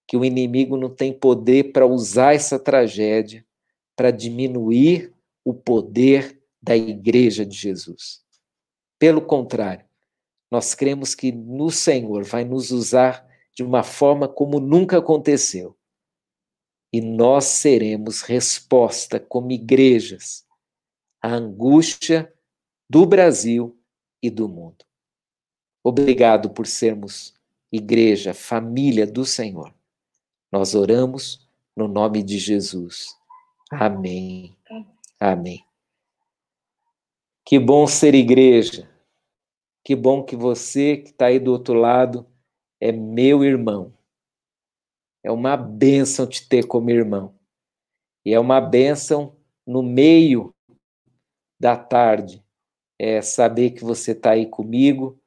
que 0.08 0.16
o 0.16 0.24
inimigo 0.24 0.78
não 0.78 0.90
tem 0.90 1.12
poder 1.12 1.72
para 1.72 1.86
usar 1.86 2.36
essa 2.36 2.60
tragédia 2.60 3.46
para 3.96 4.12
diminuir 4.12 5.14
o 5.44 5.54
poder 5.54 6.42
da 6.62 6.76
igreja 6.76 7.46
de 7.46 7.56
Jesus. 7.56 8.24
Pelo 9.00 9.22
contrário, 9.22 9.86
nós 10.52 10.76
cremos 10.76 11.16
que 11.16 11.32
no 11.32 11.72
Senhor 11.72 12.24
vai 12.24 12.44
nos 12.44 12.72
usar 12.72 13.26
de 13.54 13.64
uma 13.64 13.84
forma 13.84 14.28
como 14.28 14.60
nunca 14.60 14.98
aconteceu. 14.98 15.78
E 16.92 17.02
nós 17.02 17.46
seremos 17.46 18.22
resposta 18.22 19.20
como 19.20 19.52
igrejas 19.52 20.46
à 21.22 21.34
angústia 21.34 22.32
do 22.90 23.06
Brasil 23.06 23.78
e 24.22 24.30
do 24.30 24.48
mundo. 24.48 24.86
Obrigado 25.84 26.50
por 26.50 26.68
sermos 26.68 27.34
igreja, 27.72 28.34
família 28.34 29.06
do 29.06 29.26
Senhor. 29.26 29.74
Nós 30.56 30.74
oramos 30.74 31.46
no 31.76 31.86
nome 31.86 32.24
de 32.24 32.40
Jesus. 32.40 33.14
Amém. 33.70 34.56
Amém. 35.20 35.66
Que 37.44 37.60
bom 37.60 37.86
ser 37.86 38.16
igreja. 38.16 38.90
Que 39.84 39.98
bom 39.98 40.24
que 40.24 40.34
você 40.34 40.96
que 40.96 41.10
está 41.10 41.26
aí 41.26 41.42
do 41.42 41.52
outro 41.52 41.74
lado 41.74 42.26
é 42.80 42.90
meu 42.90 43.44
irmão. 43.44 43.94
É 45.22 45.30
uma 45.30 45.58
bênção 45.58 46.26
te 46.26 46.48
ter 46.48 46.66
como 46.66 46.90
irmão. 46.90 47.36
E 48.24 48.34
é 48.34 48.40
uma 48.40 48.62
bênção 48.62 49.36
no 49.68 49.84
meio 49.84 50.56
da 51.60 51.76
tarde. 51.76 52.42
É 52.98 53.22
saber 53.22 53.72
que 53.72 53.84
você 53.84 54.14
está 54.14 54.32
aí 54.32 54.46
comigo. 54.46 55.20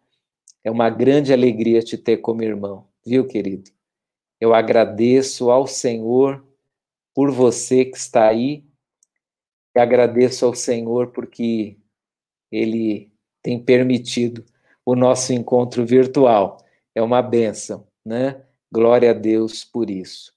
É 0.65 0.71
uma 0.71 0.89
grande 0.89 1.35
alegria 1.35 1.83
te 1.83 1.99
ter 1.99 2.17
como 2.17 2.43
irmão, 2.43 2.89
viu, 3.05 3.27
querido? 3.27 3.77
Eu 4.41 4.55
agradeço 4.55 5.51
ao 5.51 5.67
Senhor 5.67 6.45
por 7.15 7.31
você 7.31 7.85
que 7.85 7.97
está 7.97 8.29
aí. 8.29 8.65
E 9.77 9.81
agradeço 9.81 10.47
ao 10.47 10.55
Senhor 10.55 11.09
porque 11.09 11.77
Ele 12.51 13.13
tem 13.43 13.63
permitido 13.63 14.45
o 14.85 14.95
nosso 14.95 15.33
encontro 15.33 15.85
virtual. 15.85 16.65
É 16.95 17.03
uma 17.03 17.21
benção, 17.21 17.87
né? 18.05 18.45
Glória 18.71 19.11
a 19.11 19.15
Deus 19.15 19.65
por 19.65 19.91
isso. 19.91 20.33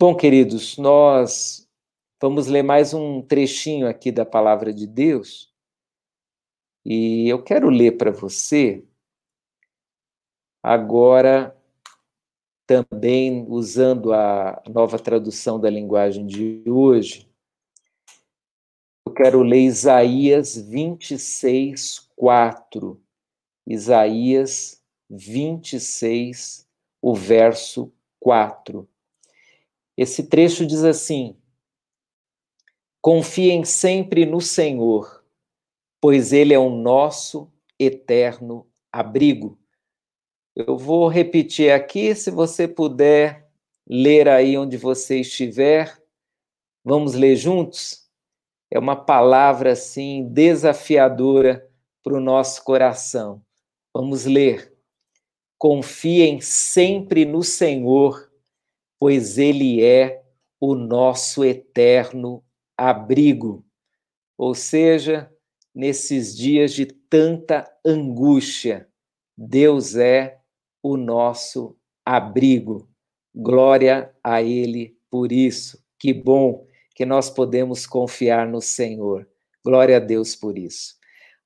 Bom, 0.00 0.16
queridos, 0.16 0.78
nós 0.78 1.68
vamos 2.20 2.46
ler 2.46 2.62
mais 2.62 2.94
um 2.94 3.22
trechinho 3.22 3.86
aqui 3.86 4.10
da 4.10 4.24
palavra 4.24 4.72
de 4.72 4.86
Deus. 4.86 5.52
E 6.84 7.28
eu 7.28 7.42
quero 7.42 7.68
ler 7.68 7.96
para 7.96 8.10
você 8.10 8.84
agora 10.62 11.56
também 12.72 13.44
usando 13.48 14.12
a 14.12 14.62
nova 14.72 14.98
tradução 14.98 15.60
da 15.60 15.68
linguagem 15.68 16.26
de 16.26 16.62
hoje, 16.66 17.28
eu 19.06 19.12
quero 19.12 19.42
ler 19.42 19.60
Isaías 19.60 20.56
26, 20.56 22.10
4. 22.16 23.00
Isaías 23.66 24.82
26, 25.10 26.66
o 27.00 27.14
verso 27.14 27.92
4. 28.18 28.88
Esse 29.96 30.22
trecho 30.22 30.64
diz 30.64 30.82
assim: 30.82 31.36
Confiem 33.02 33.64
sempre 33.64 34.24
no 34.24 34.40
Senhor, 34.40 35.22
pois 36.00 36.32
Ele 36.32 36.54
é 36.54 36.58
o 36.58 36.70
nosso 36.70 37.52
eterno 37.78 38.66
abrigo. 38.90 39.61
Eu 40.54 40.76
vou 40.76 41.08
repetir 41.08 41.72
aqui, 41.72 42.14
se 42.14 42.30
você 42.30 42.68
puder 42.68 43.48
ler 43.86 44.28
aí 44.28 44.56
onde 44.58 44.76
você 44.76 45.20
estiver. 45.20 45.98
Vamos 46.84 47.14
ler 47.14 47.36
juntos? 47.36 48.06
É 48.70 48.78
uma 48.78 48.96
palavra 48.96 49.72
assim 49.72 50.28
desafiadora 50.28 51.66
para 52.02 52.14
o 52.14 52.20
nosso 52.20 52.62
coração. 52.64 53.42
Vamos 53.94 54.26
ler. 54.26 54.74
Confiem 55.58 56.40
sempre 56.40 57.24
no 57.24 57.42
Senhor, 57.42 58.30
pois 58.98 59.38
Ele 59.38 59.82
é 59.82 60.22
o 60.60 60.74
nosso 60.74 61.44
eterno 61.44 62.44
abrigo. 62.76 63.64
Ou 64.36 64.54
seja, 64.54 65.32
nesses 65.74 66.36
dias 66.36 66.72
de 66.74 66.86
tanta 66.86 67.70
angústia, 67.84 68.88
Deus 69.36 69.96
é 69.96 70.41
o 70.82 70.96
nosso 70.96 71.76
abrigo. 72.04 72.88
Glória 73.34 74.12
a 74.22 74.42
Ele 74.42 74.96
por 75.10 75.32
isso. 75.32 75.82
Que 75.98 76.12
bom 76.12 76.66
que 76.94 77.06
nós 77.06 77.30
podemos 77.30 77.86
confiar 77.86 78.46
no 78.46 78.60
Senhor. 78.60 79.26
Glória 79.64 79.96
a 79.96 80.00
Deus 80.00 80.34
por 80.34 80.58
isso. 80.58 80.96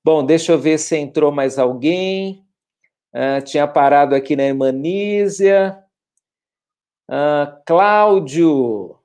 Bom, 0.02 0.24
deixa 0.24 0.52
eu 0.52 0.58
ver 0.58 0.78
se 0.78 0.96
entrou 0.96 1.30
mais 1.30 1.58
alguém. 1.58 2.44
Uh, 3.14 3.42
tinha 3.44 3.66
parado 3.66 4.14
aqui 4.14 4.34
na 4.34 4.44
Emanísia. 4.44 5.78
Uh, 7.08 7.62
Cláudio. 7.66 8.98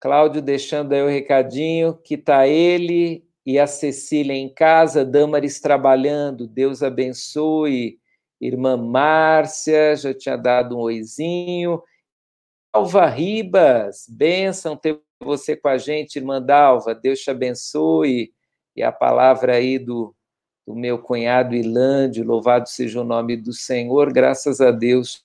Cláudio 0.00 0.40
deixando 0.40 0.92
aí 0.92 1.02
o 1.02 1.08
recadinho 1.08 1.94
que 1.94 2.16
tá 2.16 2.46
ele 2.46 3.26
e 3.44 3.58
a 3.58 3.66
Cecília 3.66 4.34
em 4.34 4.52
casa, 4.52 5.04
Damaris 5.04 5.60
trabalhando. 5.60 6.46
Deus 6.46 6.82
abençoe. 6.82 7.98
Irmã 8.40 8.76
Márcia, 8.76 9.96
já 9.96 10.14
tinha 10.14 10.36
dado 10.36 10.76
um 10.76 10.80
oizinho. 10.80 11.82
Alva 12.72 13.06
Ribas, 13.06 14.06
benção 14.08 14.76
ter 14.76 15.00
você 15.20 15.56
com 15.56 15.68
a 15.68 15.78
gente, 15.78 16.16
irmã 16.16 16.40
Dalva. 16.40 16.94
Deus 16.94 17.20
te 17.20 17.30
abençoe. 17.30 18.32
E 18.76 18.82
a 18.82 18.92
palavra 18.92 19.56
aí 19.56 19.78
do, 19.78 20.14
do 20.66 20.74
meu 20.74 20.98
cunhado 20.98 21.54
Ilândio, 21.54 22.24
louvado 22.24 22.68
seja 22.68 23.00
o 23.00 23.04
nome 23.04 23.36
do 23.36 23.52
Senhor, 23.52 24.12
graças 24.12 24.60
a 24.60 24.70
Deus 24.70 25.24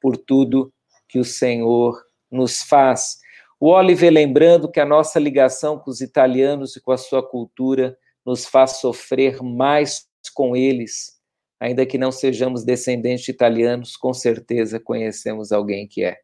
por 0.00 0.16
tudo 0.16 0.72
que 1.08 1.18
o 1.18 1.24
Senhor 1.24 2.04
nos 2.30 2.62
faz. 2.62 3.20
O 3.58 3.68
Oliver 3.68 4.12
lembrando 4.12 4.70
que 4.70 4.80
a 4.80 4.86
nossa 4.86 5.18
ligação 5.18 5.78
com 5.78 5.90
os 5.90 6.00
italianos 6.00 6.76
e 6.76 6.80
com 6.80 6.92
a 6.92 6.98
sua 6.98 7.22
cultura 7.22 7.96
nos 8.24 8.46
faz 8.46 8.78
sofrer 8.78 9.42
mais 9.42 10.08
com 10.34 10.56
eles, 10.56 11.19
ainda 11.60 11.84
que 11.84 11.98
não 11.98 12.10
sejamos 12.10 12.64
descendentes 12.64 13.26
de 13.26 13.30
italianos, 13.30 13.96
com 13.96 14.14
certeza 14.14 14.80
conhecemos 14.80 15.52
alguém 15.52 15.86
que 15.86 16.02
é. 16.02 16.18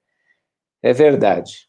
É 0.82 0.92
verdade. 0.92 1.68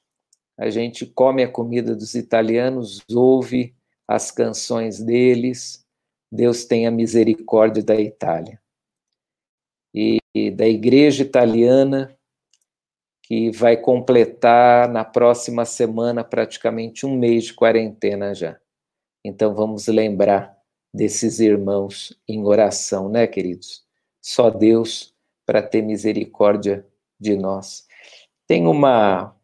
A 0.57 0.69
gente 0.69 1.05
come 1.05 1.43
a 1.43 1.51
comida 1.51 1.95
dos 1.95 2.15
italianos, 2.15 3.03
ouve 3.11 3.75
as 4.07 4.31
canções 4.31 4.99
deles. 4.99 5.85
Deus 6.31 6.65
tenha 6.65 6.89
misericórdia 6.89 7.83
da 7.83 7.95
Itália. 7.95 8.59
E, 9.93 10.19
da 10.51 10.67
igreja 10.67 11.23
italiana, 11.23 12.15
que 13.23 13.51
vai 13.51 13.75
completar 13.75 14.87
na 14.87 15.03
próxima 15.03 15.65
semana 15.65 16.23
praticamente 16.23 17.05
um 17.05 17.17
mês 17.17 17.45
de 17.45 17.53
quarentena 17.53 18.33
já. 18.33 18.59
Então 19.25 19.53
vamos 19.53 19.87
lembrar 19.87 20.56
desses 20.97 21.39
irmãos 21.39 22.19
em 22.27 22.43
oração, 22.43 23.07
né, 23.07 23.27
queridos? 23.27 23.85
Só 24.19 24.49
Deus 24.49 25.13
para 25.45 25.61
ter 25.61 25.81
misericórdia 25.81 26.85
de 27.19 27.35
nós. 27.37 27.87
Tem 28.47 28.67
uma, 28.67 29.35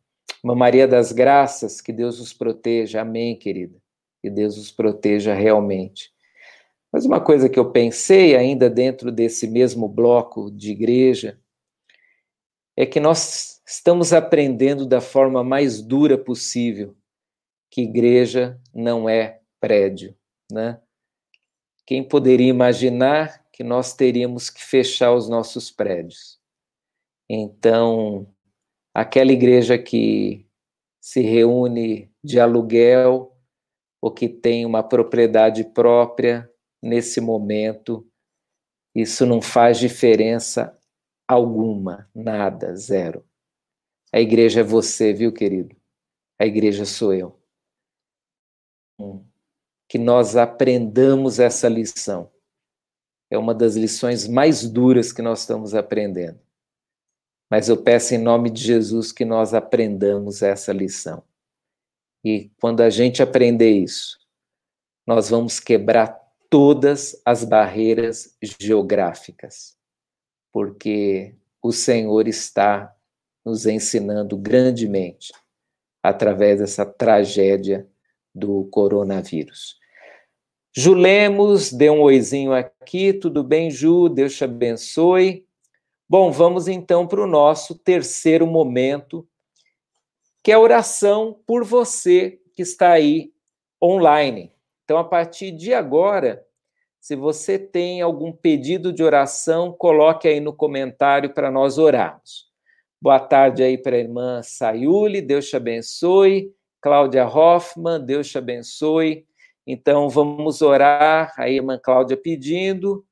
uma 0.44 0.56
Maria 0.56 0.88
das 0.88 1.12
Graças, 1.12 1.80
que 1.80 1.94
Deus 1.94 2.20
os 2.20 2.34
proteja, 2.34 3.02
amém, 3.02 3.38
querida. 3.38 3.80
Que 4.22 4.30
Deus 4.30 4.58
os 4.58 4.72
proteja 4.72 5.34
realmente. 5.34 6.12
Mas 6.92 7.06
uma 7.06 7.22
coisa 7.22 7.48
que 7.48 7.60
eu 7.60 7.72
pensei 7.72 8.36
ainda 8.36 8.70
dentro 8.70 9.12
desse 9.12 9.48
mesmo 9.48 9.88
bloco 9.88 10.50
de 10.50 10.72
igreja 10.72 11.40
é 12.76 12.86
que 12.86 13.00
nós 13.00 13.62
estamos 13.66 14.12
aprendendo 14.12 14.86
da 14.86 15.00
forma 15.00 15.44
mais 15.44 15.82
dura 15.82 16.18
possível 16.18 16.96
que 17.70 17.82
igreja 17.82 18.60
não 18.74 19.08
é 19.08 19.40
prédio, 19.60 20.16
né? 20.52 20.80
Quem 21.86 22.08
poderia 22.08 22.50
imaginar 22.50 23.46
que 23.52 23.64
nós 23.64 23.94
teríamos 23.94 24.50
que 24.50 24.64
fechar 24.64 25.14
os 25.14 25.28
nossos 25.28 25.70
prédios? 25.70 26.40
Então, 27.30 28.28
aquela 28.94 29.32
igreja 29.32 29.78
que 29.78 30.46
se 31.02 31.22
reúne 31.22 32.12
de 32.24 32.40
aluguel 32.40 33.36
ou 34.02 34.12
que 34.12 34.30
tem 34.30 34.66
uma 34.66 34.82
propriedade 34.82 35.64
própria 35.64 36.50
nesse 36.82 37.20
momento, 37.20 38.08
isso 38.96 39.26
não 39.26 39.42
faz 39.42 39.78
diferença 39.78 40.78
alguma, 41.28 42.10
nada, 42.14 42.76
zero. 42.76 43.26
A 44.14 44.20
igreja 44.20 44.62
é 44.62 44.64
você, 44.64 45.14
viu, 45.14 45.34
querido? 45.34 45.76
A 46.40 46.46
igreja 46.46 46.86
sou 46.86 47.14
eu. 47.14 47.40
Que 49.94 50.00
nós 50.00 50.36
aprendamos 50.36 51.38
essa 51.38 51.70
lição. 51.70 52.32
É 53.30 53.38
uma 53.38 53.54
das 53.54 53.76
lições 53.76 54.28
mais 54.28 54.68
duras 54.68 55.14
que 55.14 55.22
nós 55.22 55.42
estamos 55.42 55.76
aprendendo. 55.76 56.40
Mas 57.48 57.70
eu 57.70 57.78
peço 57.78 58.16
em 58.16 58.18
nome 58.18 58.50
de 58.50 58.60
Jesus 58.64 59.12
que 59.12 59.24
nós 59.24 59.54
aprendamos 59.54 60.42
essa 60.42 60.74
lição. 60.74 61.24
E 62.26 62.50
quando 62.60 62.82
a 62.82 62.90
gente 62.90 63.22
aprender 63.22 63.70
isso, 63.70 64.18
nós 65.06 65.30
vamos 65.30 65.60
quebrar 65.60 66.20
todas 66.50 67.22
as 67.24 67.44
barreiras 67.44 68.36
geográficas, 68.42 69.78
porque 70.52 71.36
o 71.62 71.72
Senhor 71.72 72.28
está 72.28 72.92
nos 73.46 73.68
ensinando 73.68 74.36
grandemente 74.40 75.32
através 76.02 76.58
dessa 76.58 76.84
tragédia 76.84 77.88
do 78.34 78.66
coronavírus. 78.72 79.83
Ju 80.76 80.96
Lemos, 80.96 81.72
dê 81.72 81.92
um 81.92 82.02
oizinho 82.02 82.52
aqui, 82.52 83.14
tudo 83.14 83.44
bem, 83.44 83.70
Ju? 83.70 84.10
Deus 84.10 84.36
te 84.36 84.44
abençoe. 84.44 85.46
Bom, 86.10 86.32
vamos 86.32 86.68
então 86.68 87.06
para 87.06 87.22
o 87.22 87.28
nosso 87.28 87.78
terceiro 87.78 88.48
momento, 88.48 89.28
que 90.42 90.52
é 90.52 90.56
a 90.56 90.60
oração 90.60 91.40
por 91.46 91.64
você 91.64 92.40
que 92.56 92.64
está 92.64 92.90
aí 92.90 93.32
online. 93.80 94.52
Então, 94.84 94.98
a 94.98 95.04
partir 95.04 95.52
de 95.52 95.76
agora, 95.76 96.44
se 97.00 97.16
você 97.16 97.60
tem 97.60 98.02
algum 98.02 98.32
pedido 98.32 98.92
de 98.92 99.04
oração, 99.04 99.72
coloque 99.74 100.28
aí 100.28 100.40
no 100.40 100.54
comentário 100.54 101.36
para 101.36 101.52
nós 101.52 101.78
orarmos. 101.78 102.52
Boa 103.00 103.20
tarde 103.20 103.62
aí 103.62 103.78
para 103.78 103.96
a 103.96 104.00
irmã 104.00 104.42
Sayuli, 104.42 105.22
Deus 105.22 105.48
te 105.48 105.56
abençoe. 105.56 106.52
Cláudia 106.82 107.28
Hoffman, 107.28 108.04
Deus 108.04 108.28
te 108.28 108.40
abençoe. 108.40 109.28
Então, 109.66 110.10
vamos 110.10 110.62
orar, 110.62 111.34
a 111.38 111.50
irmã 111.50 111.80
Cláudia 111.82 112.18
pedindo. 112.18 113.06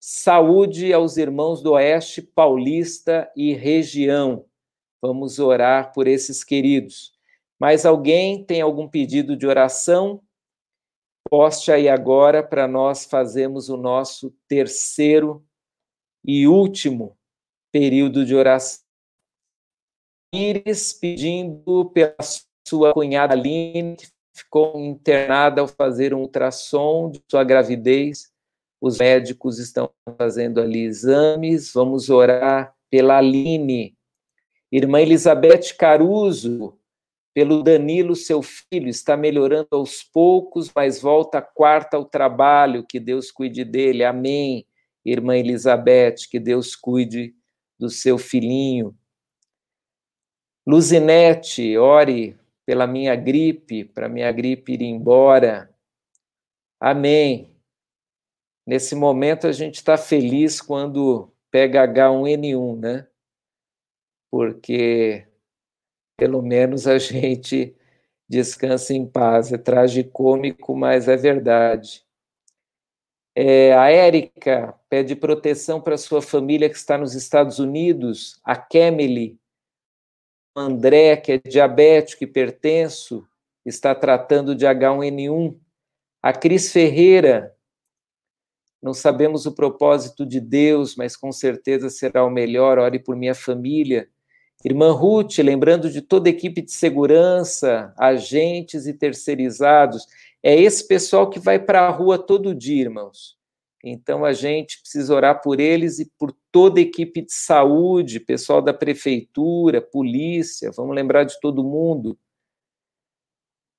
Saúde 0.00 0.92
aos 0.92 1.16
irmãos 1.16 1.62
do 1.62 1.72
Oeste 1.72 2.22
Paulista 2.22 3.30
e 3.36 3.52
região. 3.52 4.46
Vamos 5.02 5.38
orar 5.38 5.92
por 5.92 6.06
esses 6.06 6.42
queridos. 6.42 7.12
Mais 7.58 7.84
alguém 7.84 8.44
tem 8.44 8.60
algum 8.60 8.88
pedido 8.88 9.36
de 9.36 9.46
oração? 9.46 10.22
Poste 11.28 11.72
aí 11.72 11.88
agora 11.88 12.42
para 12.42 12.68
nós 12.68 13.04
fazermos 13.04 13.68
o 13.68 13.76
nosso 13.76 14.30
terceiro 14.46 15.44
e 16.24 16.46
último 16.46 17.18
período 17.72 18.24
de 18.24 18.34
oração. 18.34 18.84
Iris 20.32 20.92
pedindo 20.92 21.90
pela 21.90 22.16
sua 22.66 22.92
cunhada 22.92 23.34
Aline, 23.34 23.96
que 23.96 24.06
ficou 24.36 24.78
internada 24.78 25.60
ao 25.60 25.68
fazer 25.68 26.12
um 26.12 26.20
ultrassom 26.20 27.10
de 27.10 27.22
sua 27.30 27.42
gravidez. 27.42 28.30
Os 28.80 28.98
médicos 28.98 29.58
estão 29.58 29.90
fazendo 30.18 30.60
ali 30.60 30.84
exames. 30.84 31.72
Vamos 31.72 32.10
orar 32.10 32.74
pela 32.90 33.18
Aline. 33.18 33.96
Irmã 34.70 35.00
Elizabeth 35.00 35.74
Caruso, 35.78 36.78
pelo 37.32 37.62
Danilo, 37.62 38.14
seu 38.14 38.42
filho, 38.42 38.88
está 38.88 39.16
melhorando 39.16 39.68
aos 39.72 40.02
poucos, 40.02 40.70
mas 40.74 41.00
volta 41.00 41.40
quarta 41.40 41.96
ao 41.96 42.04
trabalho. 42.04 42.84
Que 42.86 43.00
Deus 43.00 43.30
cuide 43.30 43.64
dele. 43.64 44.04
Amém. 44.04 44.66
Irmã 45.04 45.36
Elizabeth, 45.36 46.28
que 46.30 46.38
Deus 46.38 46.76
cuide 46.76 47.34
do 47.78 47.88
seu 47.88 48.18
filhinho. 48.18 48.94
Luzinete, 50.66 51.78
ore 51.78 52.36
pela 52.66 52.86
minha 52.86 53.14
gripe, 53.14 53.84
para 53.84 54.08
minha 54.08 54.30
gripe 54.32 54.74
ir 54.74 54.82
embora. 54.82 55.72
Amém. 56.80 57.56
Nesse 58.66 58.96
momento 58.96 59.46
a 59.46 59.52
gente 59.52 59.76
está 59.76 59.96
feliz 59.96 60.60
quando 60.60 61.32
pega 61.50 61.86
H1N1, 61.86 62.80
né? 62.80 63.08
Porque 64.28 65.28
pelo 66.16 66.42
menos 66.42 66.88
a 66.88 66.98
gente 66.98 67.76
descansa 68.28 68.92
em 68.92 69.06
paz. 69.06 69.52
É 69.52 69.58
tragicômico, 69.58 70.76
mas 70.76 71.06
é 71.06 71.16
verdade. 71.16 72.04
É, 73.38 73.74
a 73.74 73.90
Érica 73.90 74.74
pede 74.88 75.14
proteção 75.14 75.80
para 75.80 75.98
sua 75.98 76.20
família 76.20 76.68
que 76.68 76.76
está 76.76 76.98
nos 76.98 77.14
Estados 77.14 77.58
Unidos. 77.60 78.40
A 78.42 78.56
Kemily, 78.56 79.38
André, 80.56 81.16
que 81.16 81.32
é 81.32 81.38
diabético 81.38 82.24
e 82.24 82.26
pertenço, 82.26 83.26
está 83.64 83.94
tratando 83.94 84.54
de 84.54 84.64
H1N1. 84.64 85.54
A 86.22 86.32
Cris 86.32 86.72
Ferreira, 86.72 87.54
não 88.82 88.94
sabemos 88.94 89.44
o 89.46 89.54
propósito 89.54 90.24
de 90.24 90.40
Deus, 90.40 90.96
mas 90.96 91.16
com 91.16 91.30
certeza 91.30 91.90
será 91.90 92.24
o 92.24 92.30
melhor. 92.30 92.78
Ore 92.78 92.98
por 92.98 93.16
minha 93.16 93.34
família. 93.34 94.08
Irmã 94.64 94.92
Ruth, 94.92 95.38
lembrando 95.38 95.90
de 95.90 96.00
toda 96.00 96.28
a 96.28 96.30
equipe 96.30 96.62
de 96.62 96.72
segurança, 96.72 97.92
agentes 97.98 98.86
e 98.86 98.94
terceirizados. 98.94 100.06
É 100.42 100.58
esse 100.58 100.86
pessoal 100.88 101.28
que 101.28 101.38
vai 101.38 101.58
para 101.58 101.86
a 101.86 101.90
rua 101.90 102.18
todo 102.18 102.54
dia, 102.54 102.82
irmãos. 102.82 103.35
Então 103.88 104.24
a 104.24 104.32
gente 104.32 104.80
precisa 104.80 105.14
orar 105.14 105.40
por 105.40 105.60
eles 105.60 106.00
e 106.00 106.10
por 106.18 106.36
toda 106.50 106.80
a 106.80 106.82
equipe 106.82 107.22
de 107.22 107.32
saúde, 107.32 108.18
pessoal 108.18 108.60
da 108.60 108.74
prefeitura, 108.74 109.80
polícia, 109.80 110.72
vamos 110.72 110.92
lembrar 110.92 111.22
de 111.22 111.38
todo 111.40 111.62
mundo. 111.62 112.18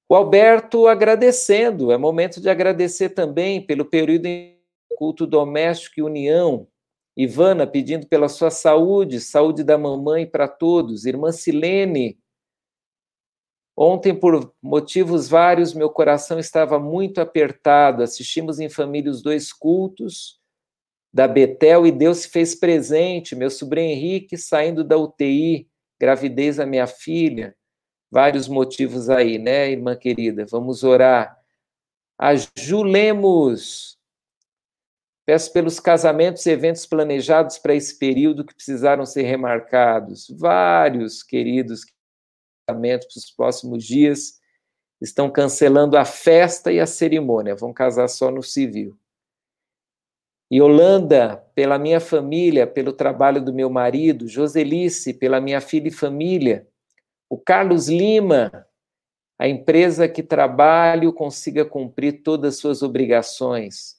O 0.08 0.16
Alberto 0.16 0.88
agradecendo, 0.88 1.91
é 1.91 1.97
momento 1.97 2.39
de 2.39 2.49
agradecer 2.49 3.10
também 3.10 3.62
pelo 3.62 3.84
período 3.84 4.28
em 4.28 4.58
culto 4.95 5.28
doméstico 5.28 5.99
e 5.99 6.03
união. 6.03 6.70
Ivana 7.18 7.68
pedindo 7.68 8.08
pela 8.08 8.30
sua 8.30 8.49
saúde, 8.49 9.20
saúde 9.20 9.62
da 9.62 9.78
mamãe 9.78 10.26
para 10.26 10.47
todos. 10.47 11.05
Irmã 11.05 11.34
Silene, 11.34 12.18
Ontem, 13.80 14.19
por 14.19 14.55
motivos 14.59 15.30
vários, 15.30 15.75
meu 15.75 15.91
coração 15.91 16.39
estava 16.39 16.80
muito 16.80 17.21
apertado. 17.21 18.01
Assistimos 18.01 18.59
em 18.59 18.67
família 18.67 19.11
os 19.11 19.21
dois 19.21 19.53
cultos 19.53 20.39
da 21.13 21.28
Betel 21.28 21.86
e 21.86 21.91
Deus 21.91 22.19
se 22.19 22.30
fez 22.30 22.55
presente. 22.55 23.36
Meu 23.36 23.51
sobrinho 23.51 23.91
Henrique 23.91 24.36
saindo 24.36 24.84
da 24.84 24.97
UTI, 24.97 25.69
gravidez 25.99 26.55
da 26.55 26.65
minha 26.65 26.88
filha. 26.88 27.55
Vários 28.09 28.47
motivos 28.47 29.11
aí, 29.11 29.38
né, 29.38 29.69
irmã 29.69 29.95
querida? 29.95 30.43
Vamos 30.49 30.84
orar. 30.84 31.38
Ajulemos. 32.17 33.95
Peço 35.23 35.53
pelos 35.53 35.80
casamentos 35.80 36.43
e 36.47 36.49
eventos 36.49 36.88
planejados 36.88 37.59
para 37.59 37.75
esse 37.75 37.99
período 37.99 38.43
que 38.43 38.55
precisaram 38.55 39.05
ser 39.05 39.23
remarcados. 39.23 40.28
Vários 40.32 41.21
queridos 41.21 41.84
para 42.68 43.18
os 43.18 43.32
próximos 43.32 43.84
dias, 43.86 44.39
estão 45.01 45.30
cancelando 45.30 45.97
a 45.97 46.03
festa 46.03 46.72
e 46.72 46.80
a 46.80 46.86
cerimônia, 46.86 47.55
vão 47.55 47.74
casar 47.74 48.07
só 48.09 48.30
no 48.30 48.43
civil. 48.43 48.97
E 50.49 50.61
Holanda, 50.61 51.38
pela 51.53 51.78
minha 51.78 51.99
família, 51.99 52.65
pelo 52.65 52.93
trabalho 52.93 53.43
do 53.43 53.53
meu 53.53 53.70
marido, 53.70 54.28
Joselice, 54.28 55.13
pela 55.13 55.41
minha 55.41 55.61
filha 55.61 55.89
e 55.89 55.91
família, 55.91 56.68
o 57.30 57.38
Carlos 57.38 57.89
Lima, 57.89 58.65
a 59.38 59.47
empresa 59.47 60.07
que 60.07 60.24
trabalho 60.24 61.13
consiga 61.13 61.65
cumprir 61.65 62.24
todas 62.24 62.55
as 62.55 62.59
suas 62.59 62.82
obrigações. 62.82 63.97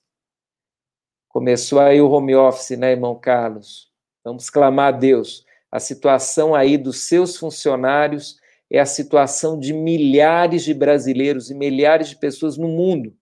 Começou 1.29 1.81
aí 1.81 2.01
o 2.01 2.11
home 2.11 2.35
office, 2.35 2.77
né, 2.79 2.93
irmão 2.93 3.15
Carlos? 3.15 3.93
Vamos 4.25 4.51
clamar 4.51 4.95
a 4.95 4.97
Deus. 4.97 5.45
A 5.71 5.79
situação 5.79 6.55
aí 6.55 6.79
dos 6.79 7.03
seus 7.03 7.37
funcionários 7.37 8.39
é 8.71 8.79
a 8.79 8.87
situação 8.87 9.59
de 9.59 9.73
milhares 9.73 10.63
de 10.65 10.75
brasileiros 10.75 11.51
e 11.51 11.55
milhares 11.55 12.11
de 12.11 12.17
pessoas 12.17 12.57
no 12.57 12.69
mundo. 12.69 13.17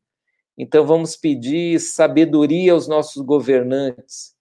Então, 0.59 0.87
vamos 0.87 1.17
pedir 1.17 1.79
sabedoria 1.79 2.73
aos 2.73 2.89
nossos 2.89 3.23
governantes 3.23 4.35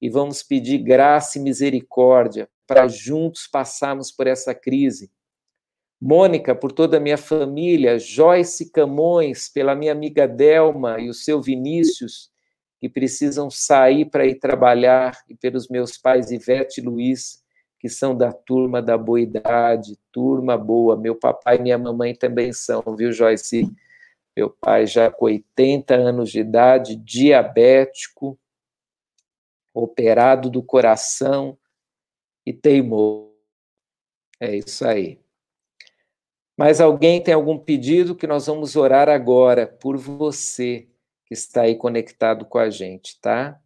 e 0.00 0.08
vamos 0.08 0.42
pedir 0.42 0.78
graça 0.78 1.38
e 1.38 1.42
misericórdia 1.42 2.48
para 2.66 2.88
juntos 2.88 3.46
passarmos 3.46 4.10
por 4.10 4.26
essa 4.26 4.54
crise. 4.54 5.12
Mônica, 6.00 6.54
por 6.54 6.72
toda 6.72 6.96
a 6.96 7.00
minha 7.00 7.18
família, 7.18 7.98
Joyce 7.98 8.72
Camões, 8.72 9.48
pela 9.48 9.76
minha 9.76 9.92
amiga 9.92 10.26
Delma 10.26 10.98
e 10.98 11.08
o 11.08 11.14
seu 11.14 11.40
Vinícius, 11.40 12.32
que 12.80 12.88
precisam 12.88 13.48
sair 13.48 14.06
para 14.06 14.26
ir 14.26 14.40
trabalhar, 14.40 15.22
e 15.28 15.36
pelos 15.36 15.68
meus 15.68 15.96
pais 15.96 16.32
Ivete 16.32 16.80
e 16.80 16.84
Luiz, 16.84 17.41
que 17.82 17.88
são 17.88 18.16
da 18.16 18.32
turma 18.32 18.80
da 18.80 18.96
boa 18.96 19.20
idade, 19.20 19.98
turma 20.12 20.56
boa. 20.56 20.96
Meu 20.96 21.16
papai 21.16 21.56
e 21.56 21.62
minha 21.62 21.76
mamãe 21.76 22.14
também 22.14 22.52
são, 22.52 22.80
viu, 22.96 23.10
Joyce? 23.10 23.68
Meu 24.36 24.48
pai 24.48 24.86
já 24.86 25.10
com 25.10 25.24
80 25.24 25.92
anos 25.92 26.30
de 26.30 26.38
idade, 26.38 26.94
diabético, 26.94 28.38
operado 29.74 30.48
do 30.48 30.62
coração 30.62 31.58
e 32.46 32.52
teimou. 32.52 33.36
É 34.38 34.54
isso 34.54 34.86
aí. 34.86 35.20
Mas 36.56 36.80
alguém 36.80 37.20
tem 37.20 37.34
algum 37.34 37.58
pedido 37.58 38.14
que 38.14 38.28
nós 38.28 38.46
vamos 38.46 38.76
orar 38.76 39.08
agora 39.08 39.66
por 39.66 39.96
você 39.96 40.88
que 41.26 41.34
está 41.34 41.62
aí 41.62 41.74
conectado 41.74 42.44
com 42.44 42.58
a 42.58 42.70
gente, 42.70 43.20
tá? 43.20 43.60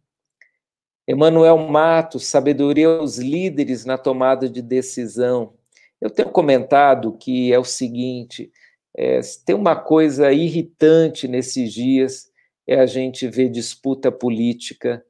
Emanuel 1.07 1.57
Matos, 1.57 2.25
sabedoria 2.25 2.89
aos 2.89 3.17
líderes 3.17 3.85
na 3.85 3.97
tomada 3.97 4.49
de 4.49 4.61
decisão. 4.61 5.53
Eu 6.01 6.09
tenho 6.09 6.29
comentado 6.29 7.17
que 7.17 7.53
é 7.53 7.57
o 7.57 7.63
seguinte: 7.63 8.51
é, 8.95 9.21
tem 9.45 9.55
uma 9.55 9.75
coisa 9.75 10.33
irritante 10.33 11.25
nesses 11.25 11.71
dias, 11.71 12.29
é 12.67 12.77
a 12.77 12.85
gente 12.85 13.25
ver 13.29 13.49
disputa 13.49 14.11
política. 14.11 15.05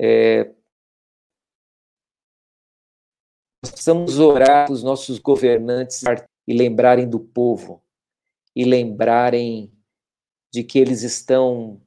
É, 0.00 0.48
precisamos 3.60 4.20
orar 4.20 4.70
os 4.70 4.84
nossos 4.84 5.18
governantes 5.18 6.04
e 6.46 6.54
lembrarem 6.54 7.08
do 7.08 7.18
povo, 7.18 7.82
e 8.54 8.64
lembrarem 8.64 9.72
de 10.52 10.62
que 10.62 10.78
eles 10.78 11.02
estão, 11.02 11.82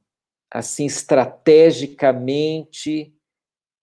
assim, 0.52 0.84
estrategicamente 0.84 3.16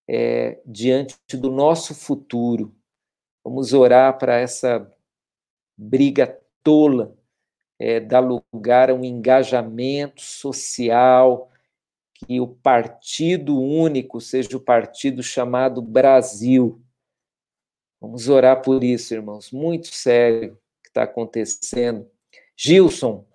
é, 0.08 0.60
diante 0.66 1.18
do 1.34 1.52
nosso 1.52 1.94
futuro. 1.94 2.74
Vamos 3.44 3.74
orar 3.74 4.18
para 4.18 4.38
essa 4.40 4.92
briga 5.78 6.40
tola, 6.64 7.16
é, 7.80 8.00
dar 8.00 8.20
lugar 8.20 8.90
a 8.90 8.94
um 8.94 9.04
engajamento 9.04 10.22
social, 10.22 11.52
que 12.14 12.40
o 12.40 12.48
partido 12.48 13.60
único 13.60 14.20
seja 14.20 14.58
o 14.58 14.62
partido 14.62 15.22
chamado 15.22 15.82
Brasil. 15.82 16.82
Vamos 18.02 18.28
orar 18.28 18.62
por 18.62 18.84
isso, 18.84 19.14
irmãos. 19.14 19.52
Muito 19.52 19.88
sério 19.88 20.54
o 20.54 20.84
que 20.84 20.90
está 20.90 21.04
acontecendo. 21.04 22.10
Gilson, 22.56 23.27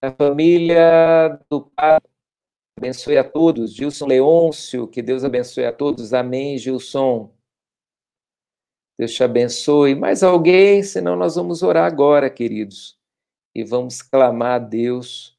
a 0.00 0.12
família 0.12 1.38
do 1.50 1.62
Pai, 1.62 2.00
abençoe 2.76 3.18
a 3.18 3.24
todos. 3.24 3.74
Gilson 3.74 4.06
Leôncio, 4.06 4.86
que 4.86 5.02
Deus 5.02 5.24
abençoe 5.24 5.64
a 5.64 5.72
todos. 5.72 6.14
Amém, 6.14 6.56
Gilson. 6.58 7.32
Deus 8.98 9.12
te 9.12 9.22
abençoe. 9.22 9.94
Mais 9.94 10.22
alguém? 10.22 10.82
Senão 10.82 11.16
nós 11.16 11.36
vamos 11.36 11.62
orar 11.62 11.84
agora, 11.84 12.30
queridos. 12.30 12.98
E 13.54 13.64
vamos 13.64 14.02
clamar 14.02 14.54
a 14.54 14.58
Deus 14.58 15.36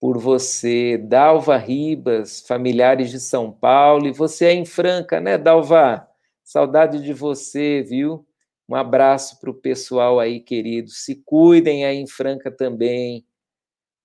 por 0.00 0.18
você. 0.18 0.98
Dalva 0.98 1.56
Ribas, 1.56 2.44
familiares 2.46 3.10
de 3.10 3.20
São 3.20 3.50
Paulo. 3.50 4.06
E 4.06 4.12
você 4.12 4.46
é 4.46 4.52
em 4.52 4.64
Franca, 4.64 5.20
né, 5.20 5.38
Dalva? 5.38 6.08
Saudade 6.42 7.02
de 7.02 7.12
você, 7.12 7.82
viu? 7.82 8.26
Um 8.68 8.74
abraço 8.74 9.40
para 9.40 9.50
o 9.50 9.54
pessoal 9.54 10.18
aí, 10.20 10.40
queridos. 10.40 11.04
Se 11.04 11.16
cuidem 11.24 11.84
aí 11.84 11.96
em 11.96 12.06
Franca 12.06 12.50
também. 12.50 13.24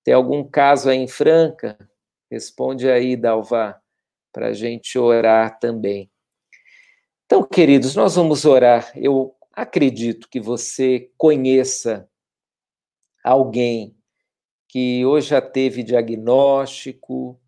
Tem 0.02 0.14
algum 0.14 0.42
caso 0.42 0.88
aí 0.88 0.98
em 0.98 1.08
Franca? 1.08 1.78
Responde 2.30 2.88
aí, 2.90 3.16
Dalva, 3.16 3.80
para 4.32 4.48
a 4.48 4.52
gente 4.52 4.98
orar 4.98 5.58
também. 5.58 6.10
Então, 7.26 7.42
queridos, 7.42 7.94
nós 7.94 8.16
vamos 8.16 8.44
orar. 8.44 8.92
Eu 8.96 9.34
acredito 9.52 10.28
que 10.28 10.40
você 10.40 11.10
conheça 11.16 12.08
alguém 13.22 13.96
que 14.68 15.04
hoje 15.04 15.30
já 15.30 15.40
teve 15.40 15.82
diagnóstico 15.82 17.40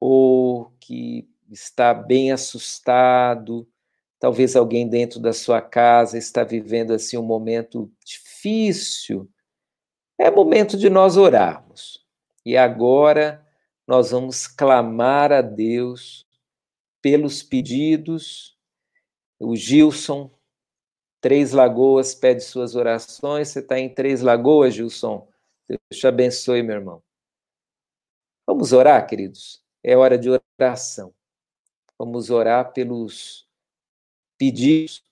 ou 0.00 0.72
que 0.80 1.28
está 1.50 1.94
bem 1.94 2.32
assustado, 2.32 3.68
talvez 4.18 4.56
alguém 4.56 4.88
dentro 4.88 5.20
da 5.20 5.32
sua 5.32 5.60
casa 5.60 6.16
está 6.18 6.42
vivendo 6.42 6.92
assim 6.92 7.16
um 7.16 7.22
momento 7.22 7.92
difícil 8.04 9.30
é 10.18 10.30
momento 10.30 10.76
de 10.76 10.88
nós 10.88 11.16
orarmos. 11.16 12.04
E 12.44 12.56
agora 12.56 13.44
nós 13.86 14.10
vamos 14.10 14.46
clamar 14.46 15.32
a 15.32 15.40
Deus 15.40 16.26
pelos 17.02 17.42
pedidos. 17.42 18.56
O 19.38 19.56
Gilson, 19.56 20.30
Três 21.20 21.52
Lagoas, 21.52 22.14
pede 22.14 22.42
suas 22.42 22.74
orações. 22.74 23.48
Você 23.48 23.60
está 23.60 23.78
em 23.78 23.92
Três 23.92 24.22
Lagoas, 24.22 24.74
Gilson? 24.74 25.28
Deus 25.68 25.80
te 25.92 26.06
abençoe, 26.06 26.62
meu 26.62 26.76
irmão. 26.76 27.02
Vamos 28.46 28.72
orar, 28.72 29.06
queridos? 29.06 29.62
É 29.82 29.96
hora 29.96 30.18
de 30.18 30.28
oração. 30.60 31.14
Vamos 31.98 32.30
orar 32.30 32.72
pelos 32.72 33.48
pedidos. 34.36 35.02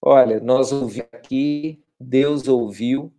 Olha, 0.00 0.38
nós 0.38 0.70
ouvimos 0.72 1.08
aqui, 1.12 1.82
Deus 1.98 2.46
ouviu, 2.46 3.12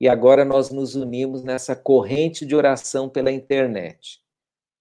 e 0.00 0.08
agora 0.08 0.44
nós 0.44 0.70
nos 0.70 0.94
unimos 0.94 1.42
nessa 1.42 1.74
corrente 1.74 2.46
de 2.46 2.54
oração 2.54 3.08
pela 3.08 3.32
internet 3.32 4.20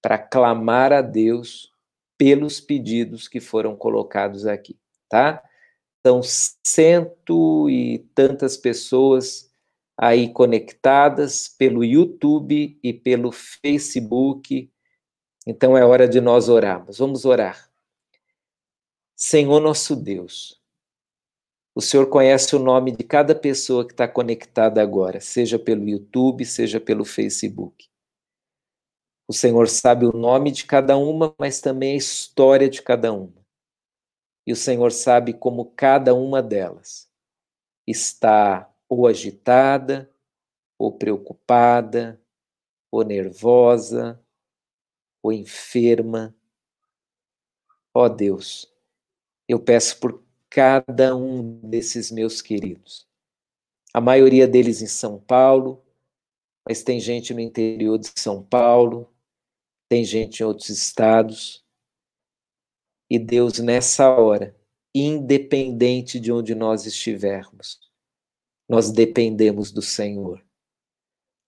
para 0.01 0.17
clamar 0.17 0.93
a 0.93 1.01
Deus 1.01 1.71
pelos 2.17 2.59
pedidos 2.59 3.27
que 3.27 3.39
foram 3.39 3.75
colocados 3.75 4.45
aqui, 4.45 4.77
tá? 5.09 5.43
São 6.05 6.21
cento 6.23 7.69
e 7.69 7.99
tantas 8.15 8.57
pessoas 8.57 9.51
aí 9.97 10.31
conectadas 10.31 11.47
pelo 11.47 11.83
YouTube 11.83 12.79
e 12.81 12.93
pelo 12.93 13.31
Facebook. 13.31 14.71
Então 15.45 15.77
é 15.77 15.83
hora 15.83 16.07
de 16.07 16.21
nós 16.21 16.49
orarmos. 16.49 16.99
Vamos 16.99 17.25
orar. 17.25 17.69
Senhor 19.15 19.59
nosso 19.59 19.95
Deus, 19.95 20.61
o 21.77 21.81
Senhor 21.81 22.09
conhece 22.09 22.55
o 22.55 22.59
nome 22.59 22.91
de 22.91 23.03
cada 23.03 23.35
pessoa 23.35 23.85
que 23.85 23.93
está 23.93 24.07
conectada 24.07 24.81
agora, 24.81 25.21
seja 25.21 25.59
pelo 25.59 25.87
YouTube, 25.87 26.43
seja 26.43 26.79
pelo 26.79 27.05
Facebook. 27.05 27.87
O 29.27 29.33
Senhor 29.33 29.67
sabe 29.67 30.07
o 30.07 30.11
nome 30.11 30.49
de 30.49 30.65
cada 30.65 30.97
uma, 30.97 31.35
mas 31.37 31.61
também 31.61 31.93
a 31.93 31.97
história 31.97 32.67
de 32.67 32.81
cada 32.81 33.13
uma. 33.13 33.45
E 34.47 34.51
o 34.51 34.55
Senhor 34.55 34.91
sabe 34.91 35.33
como 35.33 35.65
cada 35.65 36.15
uma 36.15 36.41
delas 36.41 37.07
está 37.85 38.73
ou 38.89 39.05
agitada, 39.05 40.11
ou 40.79 40.91
preocupada, 40.97 42.19
ou 42.91 43.03
nervosa, 43.03 44.19
ou 45.21 45.31
enferma. 45.31 46.35
Ó 47.93 48.05
oh 48.05 48.09
Deus, 48.09 48.67
eu 49.47 49.59
peço 49.59 49.99
por 49.99 50.26
cada 50.49 51.15
um 51.15 51.59
desses 51.61 52.11
meus 52.11 52.41
queridos. 52.41 53.07
A 53.93 54.01
maioria 54.01 54.47
deles 54.47 54.81
em 54.81 54.87
São 54.87 55.19
Paulo, 55.19 55.83
mas 56.67 56.83
tem 56.83 56.99
gente 56.99 57.33
no 57.33 57.39
interior 57.39 57.97
de 57.97 58.11
São 58.15 58.43
Paulo, 58.43 59.11
tem 59.89 60.03
gente 60.03 60.41
em 60.41 60.45
outros 60.45 60.69
estados. 60.69 61.65
E 63.09 63.17
Deus, 63.17 63.59
nessa 63.59 64.09
hora, 64.09 64.55
independente 64.93 66.19
de 66.19 66.31
onde 66.31 66.53
nós 66.53 66.85
estivermos, 66.85 67.79
nós 68.67 68.91
dependemos 68.91 69.71
do 69.71 69.81
Senhor. 69.81 70.45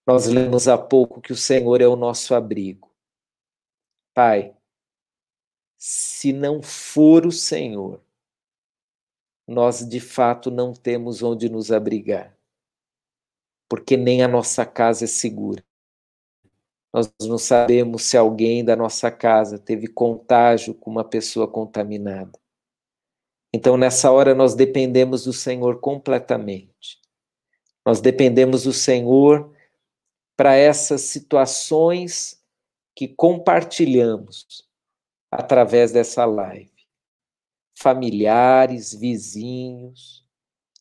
Nós 0.08 0.28
lemos 0.28 0.68
há 0.68 0.78
pouco 0.78 1.22
que 1.22 1.34
o 1.34 1.38
Senhor 1.38 1.82
é 1.82 1.88
o 1.88 1.96
nosso 1.96 2.34
abrigo. 2.34 2.90
Pai, 4.14 4.56
se 5.78 6.34
não 6.34 6.62
for 6.62 7.26
o 7.26 7.32
Senhor, 7.32 8.04
nós 9.50 9.88
de 9.88 10.00
fato 10.00 10.52
não 10.52 10.74
temos 10.74 11.24
onde 11.24 11.50
nos 11.50 11.72
abrigar, 11.72 12.38
porque 13.68 13.98
nem 13.98 14.22
a 14.22 14.28
nossa 14.28 14.64
casa 14.64 15.06
é 15.06 15.08
segura. 15.08 15.64
Nós 16.94 17.12
não 17.22 17.38
sabemos 17.38 18.04
se 18.04 18.16
alguém 18.16 18.64
da 18.64 18.76
nossa 18.76 19.10
casa 19.10 19.58
teve 19.58 19.88
contágio 19.88 20.76
com 20.76 20.92
uma 20.92 21.04
pessoa 21.04 21.48
contaminada. 21.48 22.40
Então, 23.52 23.76
nessa 23.76 24.12
hora, 24.12 24.36
nós 24.36 24.54
dependemos 24.54 25.24
do 25.24 25.34
Senhor 25.34 25.80
completamente. 25.80 27.00
Nós 27.84 28.00
dependemos 28.00 28.64
do 28.64 28.74
Senhor 28.74 29.52
para 30.38 30.56
essas 30.56 31.02
situações 31.02 32.40
que 32.96 33.08
compartilhamos 33.08 34.68
através 35.32 35.92
dessa 35.92 36.26
live. 36.26 36.79
Familiares, 37.82 38.94
vizinhos, 38.94 40.26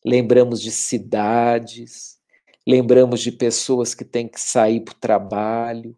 lembramos 0.03 0.61
de 0.61 0.69
cidades, 0.69 2.19
lembramos 2.67 3.21
de 3.21 3.31
pessoas 3.31 3.95
que 3.95 4.03
têm 4.03 4.27
que 4.27 4.39
sair 4.39 4.81
para 4.81 4.93
o 4.93 4.99
trabalho, 4.99 5.97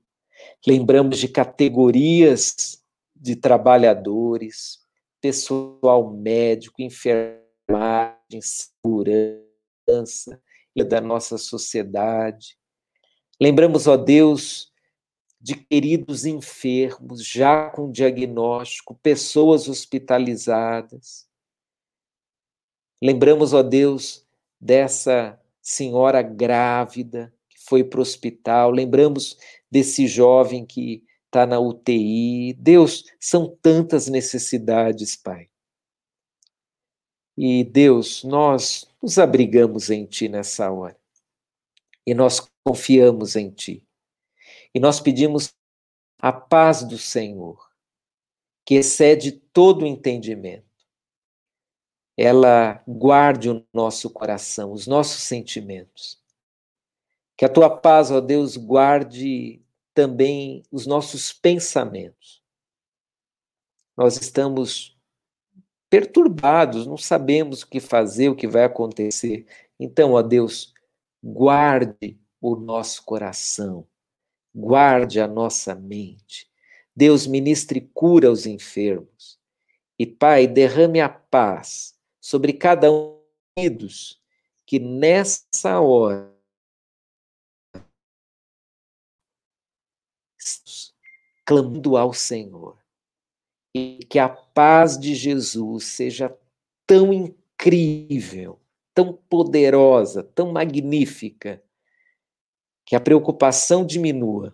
lembramos 0.66 1.18
de 1.18 1.28
categorias 1.28 2.84
de 3.16 3.36
trabalhadores, 3.36 4.80
pessoal 5.20 6.12
médico, 6.12 6.82
enfermagem, 6.82 8.42
segurança 8.42 10.40
da 10.88 11.02
nossa 11.02 11.38
sociedade. 11.38 12.58
Lembramos, 13.40 13.88
ó 13.88 13.98
Deus, 13.98 14.71
de 15.42 15.56
queridos 15.56 16.26
enfermos, 16.26 17.26
já 17.26 17.70
com 17.72 17.92
diagnóstico, 17.92 18.94
pessoas 19.02 19.68
hospitalizadas. 19.68 21.28
Lembramos, 23.02 23.52
ó 23.52 23.64
Deus, 23.64 24.24
dessa 24.60 25.40
senhora 25.60 26.22
grávida 26.22 27.34
que 27.50 27.60
foi 27.60 27.84
para 27.84 27.98
o 28.00 28.02
hospital, 28.02 28.70
lembramos 28.70 29.38
desse 29.70 30.06
jovem 30.06 30.64
que 30.64 31.04
está 31.26 31.46
na 31.46 31.60
UTI. 31.60 32.54
Deus, 32.54 33.06
são 33.20 33.58
tantas 33.62 34.08
necessidades, 34.08 35.16
Pai. 35.16 35.50
E 37.36 37.64
Deus, 37.64 38.24
nós 38.24 38.88
nos 39.02 39.18
abrigamos 39.18 39.90
em 39.90 40.06
Ti 40.06 40.30
nessa 40.30 40.70
hora. 40.70 40.98
E 42.06 42.14
nós 42.14 42.48
confiamos 42.64 43.36
em 43.36 43.50
Ti. 43.50 43.84
E 44.74 44.80
nós 44.80 45.00
pedimos 45.00 45.54
a 46.20 46.32
paz 46.32 46.84
do 46.84 46.98
Senhor, 46.98 47.70
que 48.66 48.76
excede 48.76 49.32
todo 49.32 49.84
o 49.84 49.88
entendimento 49.88 50.72
ela 52.18 52.84
guarde 52.88 53.50
o 53.50 53.66
nosso 53.74 54.10
coração, 54.10 54.72
os 54.72 54.86
nossos 54.86 55.24
sentimentos. 55.24 56.22
Que 57.36 57.46
a 57.46 57.50
tua 57.50 57.70
paz, 57.70 58.12
ó 58.12 58.22
Deus, 58.22 58.58
guarde 58.58 59.62
também 59.94 60.64
os 60.72 60.86
nossos 60.86 61.34
pensamentos. 61.34 62.44
Nós 63.98 64.18
estamos 64.18 64.98
perturbados, 65.90 66.86
não 66.86 66.98
sabemos 66.98 67.64
o 67.64 67.68
que 67.68 67.80
fazer, 67.80 68.30
o 68.30 68.36
que 68.36 68.48
vai 68.48 68.66
acontecer. 68.66 69.46
Então, 69.80 70.14
ó 70.14 70.22
Deus, 70.22 70.74
guarde 71.24 72.20
o 72.40 72.56
nosso 72.56 73.04
coração, 73.04 73.88
guarde 74.54 75.20
a 75.20 75.28
nossa 75.28 75.74
mente. 75.76 76.50
Deus 76.96 77.26
ministre 77.26 77.82
cura 77.94 78.28
aos 78.28 78.46
enfermos. 78.46 79.40
E, 79.98 80.06
Pai, 80.06 80.48
derrame 80.48 81.00
a 81.00 81.10
paz 81.10 81.96
sobre 82.20 82.54
cada 82.54 82.92
um 82.92 83.20
dos 83.78 84.20
que 84.66 84.80
nessa 84.80 85.80
hora 85.80 86.32
clamando 91.46 91.98
ao 91.98 92.14
Senhor 92.14 92.78
e 93.76 94.00
que 94.10 94.18
a 94.18 94.30
paz 94.30 94.98
de 94.98 95.14
Jesus 95.14 95.86
seja 95.86 96.36
tão 96.88 97.12
incrível, 97.12 98.60
tão 98.94 99.14
poderosa, 99.14 100.24
tão 100.24 100.52
magnífica, 100.52 101.62
que 102.92 102.96
a 102.98 103.00
preocupação 103.00 103.86
diminua, 103.86 104.54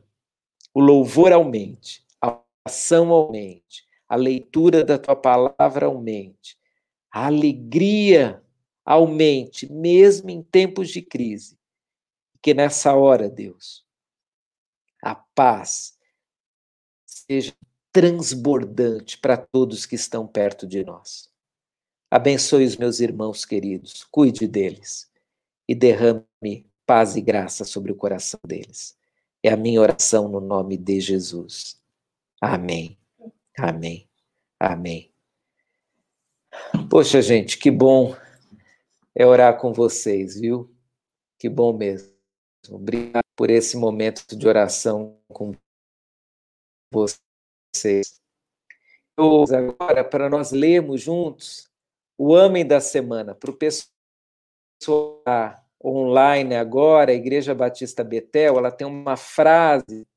o 0.72 0.80
louvor 0.80 1.34
aumente, 1.34 2.06
a 2.22 2.40
ação 2.64 3.12
aumente, 3.12 3.84
a 4.08 4.16
leitura 4.16 4.84
da 4.84 5.00
tua 5.00 5.16
palavra 5.16 5.88
aumente, 5.88 6.56
a 7.12 7.26
alegria 7.26 8.44
aumente, 8.86 9.66
mesmo 9.74 10.30
em 10.30 10.44
tempos 10.44 10.90
de 10.90 11.02
crise. 11.02 11.58
Que 12.40 12.54
nessa 12.54 12.96
hora, 12.96 13.28
Deus, 13.28 13.84
a 15.02 15.16
paz 15.16 15.98
seja 17.08 17.56
transbordante 17.92 19.18
para 19.18 19.36
todos 19.36 19.88
que 19.88 19.96
estão 19.96 20.28
perto 20.28 20.68
de 20.68 20.84
nós. 20.84 21.28
Abençoe 22.12 22.66
os 22.66 22.78
meus 22.78 23.00
irmãos 23.00 23.46
queridos, 23.46 24.04
cuide 24.04 24.48
deles 24.48 25.12
e 25.68 25.74
derrame 25.74 26.68
paz 26.88 27.18
e 27.18 27.22
graça 27.22 27.66
sobre 27.66 27.92
o 27.92 27.96
coração 27.96 28.40
deles. 28.48 28.98
É 29.44 29.52
a 29.52 29.58
minha 29.58 29.82
oração 29.82 30.30
no 30.30 30.40
nome 30.40 30.78
de 30.78 31.02
Jesus. 31.02 31.80
Amém. 32.42 32.98
Amém. 33.60 34.10
Amém. 34.58 35.12
Poxa, 36.90 37.22
gente, 37.22 37.58
que 37.58 37.70
bom 37.70 38.16
é 39.14 39.26
orar 39.26 39.60
com 39.60 39.74
vocês, 39.74 40.40
viu? 40.40 40.74
Que 41.38 41.50
bom 41.50 41.74
mesmo. 41.74 42.16
Obrigado 42.70 43.24
por 43.36 43.50
esse 43.50 43.76
momento 43.78 44.36
de 44.36 44.48
oração 44.48 45.20
com 45.28 45.54
vocês. 46.92 48.20
Agora, 49.18 50.04
para 50.04 50.30
nós 50.30 50.52
lermos 50.52 51.02
juntos 51.02 51.70
o 52.18 52.36
Amém 52.36 52.66
da 52.66 52.80
Semana, 52.80 53.36
para 53.36 53.52
o 53.52 53.58
pessoal 53.58 55.22
online 55.84 56.55
agora, 56.55 57.11
a 57.11 57.15
Igreja 57.15 57.53
Batista 57.53 58.03
Betel, 58.03 58.57
ela 58.57 58.71
tem 58.71 58.88
uma 58.88 59.15
frase 59.15 60.07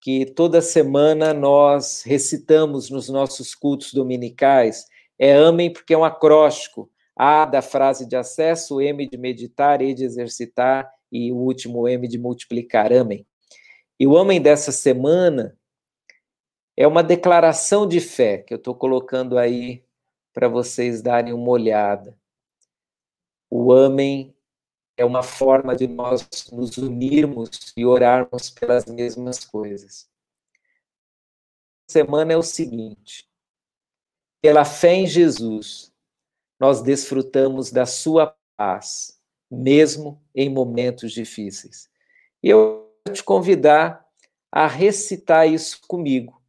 que 0.00 0.24
toda 0.24 0.62
semana 0.62 1.34
nós 1.34 2.02
recitamos 2.02 2.90
nos 2.90 3.08
nossos 3.08 3.54
cultos 3.54 3.92
dominicais, 3.92 4.86
é 5.18 5.36
amém 5.36 5.70
porque 5.72 5.92
é 5.92 5.98
um 5.98 6.04
acróstico. 6.04 6.90
A 7.14 7.44
da 7.44 7.60
frase 7.60 8.06
de 8.06 8.16
acesso, 8.16 8.80
M 8.80 9.06
de 9.06 9.18
meditar, 9.18 9.82
E 9.82 9.92
de 9.92 10.04
exercitar 10.04 10.90
e 11.12 11.30
o 11.30 11.36
último 11.36 11.86
M 11.86 12.08
de 12.08 12.18
multiplicar. 12.18 12.92
Amém. 12.92 13.26
E 13.98 14.06
o 14.06 14.16
amém 14.16 14.40
dessa 14.40 14.72
semana 14.72 15.54
é 16.74 16.86
uma 16.86 17.02
declaração 17.02 17.86
de 17.86 18.00
fé 18.00 18.38
que 18.38 18.54
eu 18.54 18.56
estou 18.56 18.74
colocando 18.74 19.36
aí 19.36 19.84
para 20.32 20.48
vocês 20.48 21.02
darem 21.02 21.34
uma 21.34 21.50
olhada. 21.50 22.16
O 23.50 23.72
amém 23.72 24.32
é 24.96 25.04
uma 25.04 25.22
forma 25.22 25.74
de 25.74 25.88
nós 25.88 26.28
nos 26.52 26.78
unirmos 26.78 27.72
e 27.76 27.84
orarmos 27.84 28.48
pelas 28.50 28.86
mesmas 28.86 29.44
coisas. 29.44 30.08
A 31.88 31.92
semana 31.92 32.32
é 32.32 32.36
o 32.36 32.42
seguinte: 32.42 33.28
pela 34.40 34.64
fé 34.64 34.94
em 34.94 35.06
Jesus, 35.06 35.92
nós 36.60 36.80
desfrutamos 36.80 37.72
da 37.72 37.86
sua 37.86 38.36
paz, 38.56 39.20
mesmo 39.50 40.22
em 40.34 40.48
momentos 40.48 41.12
difíceis. 41.12 41.90
E 42.42 42.50
eu 42.50 42.88
vou 43.04 43.14
te 43.14 43.24
convidar 43.24 44.06
a 44.52 44.66
recitar 44.66 45.48
isso 45.48 45.80
comigo. 45.88 46.40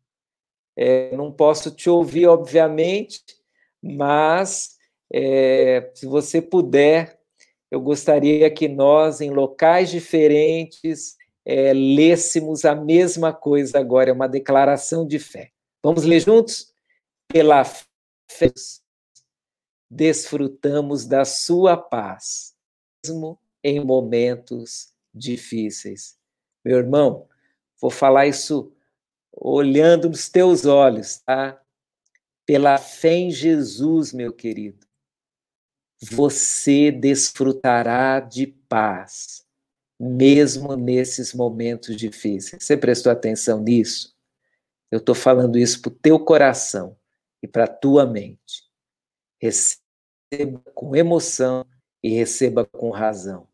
É, 0.76 1.16
não 1.16 1.32
posso 1.32 1.72
te 1.72 1.90
ouvir, 1.90 2.28
obviamente, 2.28 3.24
mas 3.82 4.78
é, 5.14 5.92
se 5.94 6.06
você 6.06 6.42
puder, 6.42 7.20
eu 7.70 7.82
gostaria 7.82 8.50
que 8.50 8.68
nós, 8.68 9.22
em 9.22 9.30
locais 9.30 9.90
diferentes, 9.90 11.18
é, 11.46 11.74
lêssemos 11.74 12.66
a 12.66 12.76
mesma 12.76 13.34
coisa 13.34 13.80
agora, 13.80 14.10
é 14.10 14.14
uma 14.14 14.28
declaração 14.28 15.06
de 15.06 15.20
fé. 15.20 15.52
Vamos 15.84 16.04
ler 16.04 16.20
juntos? 16.20 16.74
Pela 17.28 17.64
fé, 17.64 18.52
desfrutamos 19.90 21.06
da 21.06 21.26
sua 21.26 21.76
paz, 21.76 22.54
mesmo 23.04 23.40
em 23.64 23.84
momentos 23.84 24.94
difíceis. 25.14 26.18
Meu 26.64 26.78
irmão, 26.78 27.28
vou 27.80 27.90
falar 27.92 28.28
isso 28.28 28.72
olhando 29.34 30.10
nos 30.10 30.30
teus 30.30 30.66
olhos, 30.66 31.20
tá? 31.26 31.62
Pela 32.46 32.78
fé 32.78 33.14
em 33.14 33.32
Jesus, 33.32 34.14
meu 34.14 34.34
querido, 34.34 34.86
você 36.02 36.92
desfrutará 36.92 38.20
de 38.20 38.48
paz, 38.48 39.46
mesmo 40.00 40.76
nesses 40.76 41.34
momentos 41.34 41.96
difíceis. 41.96 42.64
Você 42.64 42.76
prestou 42.76 43.12
atenção 43.12 43.62
nisso? 43.62 44.16
Eu 44.90 44.98
estou 44.98 45.14
falando 45.14 45.58
isso 45.58 45.82
para 45.82 45.92
o 45.92 45.96
teu 45.96 46.20
coração 46.20 46.98
e 47.42 47.48
para 47.48 47.66
a 47.66 47.68
tua 47.68 48.06
mente. 48.06 48.64
Receba 49.40 50.62
com 50.74 50.96
emoção 50.96 51.66
e 52.04 52.10
receba 52.10 52.66
com 52.66 52.90
razão. 52.90 53.48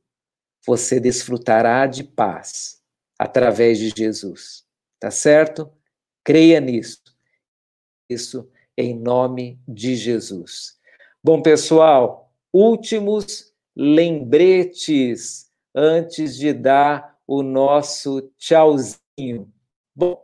Você 0.65 0.99
desfrutará 0.99 1.85
de 1.85 2.03
paz 2.03 2.81
através 3.19 3.77
de 3.77 3.89
Jesus. 3.89 4.65
Tá 4.99 5.11
certo? 5.11 5.71
Creia 6.23 6.59
nisso. 6.59 7.03
Isso 8.09 8.49
em 8.77 8.97
nome 8.97 9.59
de 9.67 9.95
Jesus. 9.95 10.77
Bom, 11.23 11.41
pessoal, 11.41 12.26
últimos 12.53 13.53
lembretes 13.75 15.51
antes 15.73 16.35
de 16.35 16.53
dar 16.53 17.17
o 17.27 17.43
nosso 17.43 18.21
tchauzinho. 18.37 19.51
Bom, 19.95 20.23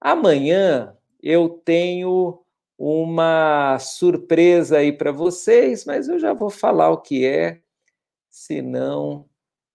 amanhã 0.00 0.96
eu 1.22 1.48
tenho 1.48 2.42
uma 2.78 3.78
surpresa 3.78 4.78
aí 4.78 4.92
para 4.92 5.12
vocês, 5.12 5.84
mas 5.84 6.08
eu 6.08 6.18
já 6.18 6.34
vou 6.34 6.50
falar 6.50 6.90
o 6.90 7.00
que 7.00 7.24
é, 7.24 7.60
senão 8.28 9.26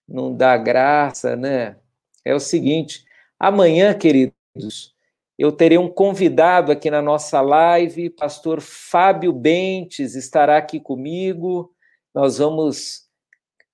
não 0.08 0.36
dá 0.36 0.58
graça, 0.58 1.36
né? 1.36 1.78
É 2.24 2.36
o 2.36 2.40
seguinte, 2.40 3.04
amanhã, 3.40 3.98
queridos, 3.98 4.94
eu 5.42 5.52
terei 5.52 5.80
um 5.80 5.90
convidado 5.90 6.72
aqui 6.72 6.92
na 6.92 7.02
nossa 7.02 7.42
live, 7.42 8.12
pastor 8.12 8.62
Fábio 8.62 9.34
Bentes 9.34 10.14
estará 10.14 10.56
aqui 10.56 10.80
comigo. 10.80 11.74
Nós 12.14 12.38
vamos 12.38 13.08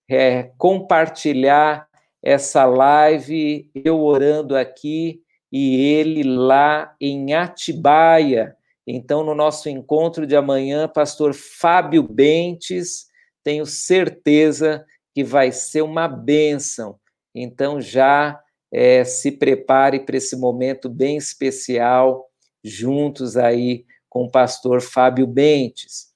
é, 0.10 0.44
compartilhar 0.58 1.86
essa 2.24 2.64
live, 2.64 3.70
eu 3.76 4.00
orando 4.00 4.56
aqui 4.56 5.22
e 5.52 5.92
ele 5.92 6.24
lá 6.24 6.96
em 7.02 7.34
Atibaia. 7.34 8.56
Então, 8.88 9.22
no 9.22 9.36
nosso 9.36 9.68
encontro 9.68 10.26
de 10.26 10.38
amanhã, 10.38 10.88
pastor 10.88 11.34
Fábio 11.34 12.02
Bentes, 12.02 13.08
tenho 13.44 13.66
certeza 13.66 14.86
que 15.14 15.22
vai 15.22 15.52
ser 15.52 15.82
uma 15.82 16.08
bênção. 16.08 16.98
Então, 17.36 17.82
já 17.82 18.42
é, 18.72 19.04
se 19.04 19.32
prepare 19.32 20.00
para 20.02 20.18
esse 20.18 20.36
momento 20.36 20.90
bem 20.90 21.18
especial, 21.18 22.28
juntos 22.64 23.38
aí 23.38 23.86
com 24.10 24.24
o 24.26 24.32
pastor 24.32 24.82
Fábio 24.82 25.28
Bentes. 25.28 26.08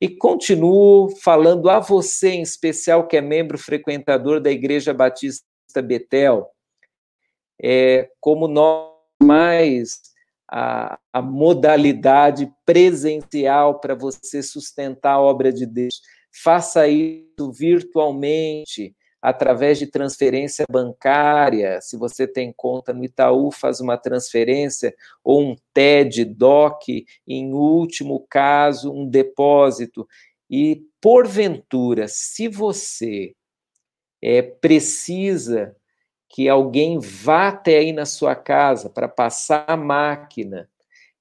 E 0.00 0.08
continuo 0.08 1.08
falando 1.22 1.70
a 1.70 1.80
você, 1.80 2.30
em 2.30 2.42
especial, 2.42 3.06
que 3.06 3.16
é 3.16 3.20
membro 3.20 3.56
frequentador 3.56 4.40
da 4.40 4.50
Igreja 4.50 4.92
Batista 4.92 5.44
Betel, 5.82 6.46
é, 7.62 8.10
como 8.20 8.48
nós 8.48 8.94
mais 9.22 10.00
a, 10.50 10.98
a 11.12 11.22
modalidade 11.22 12.52
presencial 12.66 13.80
para 13.80 13.94
você 13.94 14.42
sustentar 14.42 15.14
a 15.14 15.20
obra 15.20 15.52
de 15.52 15.66
Deus. 15.66 16.00
Faça 16.42 16.86
isso 16.86 17.52
virtualmente, 17.52 18.94
através 19.24 19.78
de 19.78 19.86
transferência 19.86 20.66
bancária. 20.70 21.80
Se 21.80 21.96
você 21.96 22.28
tem 22.28 22.52
conta 22.52 22.92
no 22.92 23.02
Itaú, 23.02 23.50
faz 23.50 23.80
uma 23.80 23.96
transferência, 23.96 24.94
ou 25.24 25.40
um 25.40 25.56
TED, 25.72 26.26
DOC, 26.26 27.06
em 27.26 27.54
último 27.54 28.26
caso, 28.28 28.92
um 28.92 29.08
depósito. 29.08 30.06
E, 30.50 30.82
porventura, 31.00 32.06
se 32.06 32.48
você 32.48 33.34
é, 34.20 34.42
precisa 34.42 35.74
que 36.28 36.46
alguém 36.46 36.98
vá 36.98 37.48
até 37.48 37.78
aí 37.78 37.94
na 37.94 38.04
sua 38.04 38.36
casa 38.36 38.90
para 38.90 39.08
passar 39.08 39.64
a 39.66 39.76
máquina, 39.76 40.68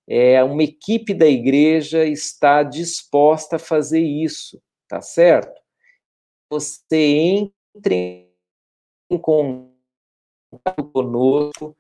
é, 0.06 0.43
uma 0.43 0.64
equipe 0.64 1.14
da 1.14 1.28
igreja 1.28 2.04
está 2.04 2.64
disposta 2.64 3.56
a 3.56 3.60
fazer 3.60 4.01
isso, 4.01 4.62
tá 4.89 5.01
certo? 5.01 5.62
Você 6.49 6.97
entra 6.97 7.62
entre 7.76 8.32
em 9.09 9.17
contato 9.17 10.84
conosco, 10.91 11.76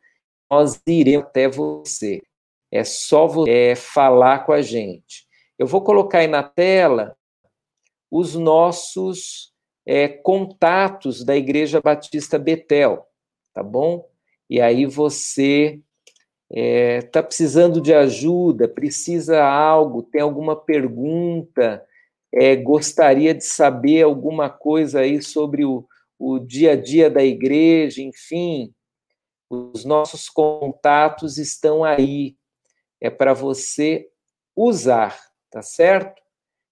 nós 0.49 0.81
iremos 0.85 1.27
até 1.27 1.47
você. 1.47 2.21
É 2.71 2.83
só 2.83 3.27
você 3.27 3.49
é, 3.49 3.75
falar 3.75 4.45
com 4.45 4.51
a 4.51 4.61
gente. 4.61 5.27
Eu 5.57 5.67
vou 5.67 5.83
colocar 5.83 6.19
aí 6.19 6.27
na 6.27 6.43
tela 6.43 7.15
os 8.09 8.35
nossos 8.35 9.53
é, 9.85 10.07
contatos 10.07 11.23
da 11.23 11.35
Igreja 11.35 11.81
Batista 11.81 12.37
Betel, 12.39 13.07
tá 13.53 13.61
bom? 13.61 14.07
E 14.49 14.61
aí 14.61 14.85
você 14.85 15.81
está 16.49 16.61
é, 16.61 17.01
tá 17.01 17.23
precisando 17.23 17.81
de 17.81 17.93
ajuda, 17.93 18.67
precisa 18.67 19.43
algo, 19.43 20.03
tem 20.03 20.21
alguma 20.21 20.55
pergunta, 20.55 21.83
é, 22.33 22.55
gostaria 22.55 23.33
de 23.33 23.45
saber 23.45 24.01
alguma 24.01 24.49
coisa 24.49 25.01
aí 25.01 25.21
sobre 25.21 25.63
o, 25.63 25.87
o 26.17 26.39
dia 26.39 26.71
a 26.71 26.75
dia 26.75 27.09
da 27.09 27.23
igreja, 27.23 28.01
enfim, 28.01 28.73
os 29.47 29.85
nossos 29.85 30.29
contatos 30.29 31.37
estão 31.37 31.83
aí, 31.83 32.35
é 32.99 33.09
para 33.09 33.33
você 33.33 34.09
usar, 34.55 35.19
tá 35.51 35.61
certo? 35.61 36.21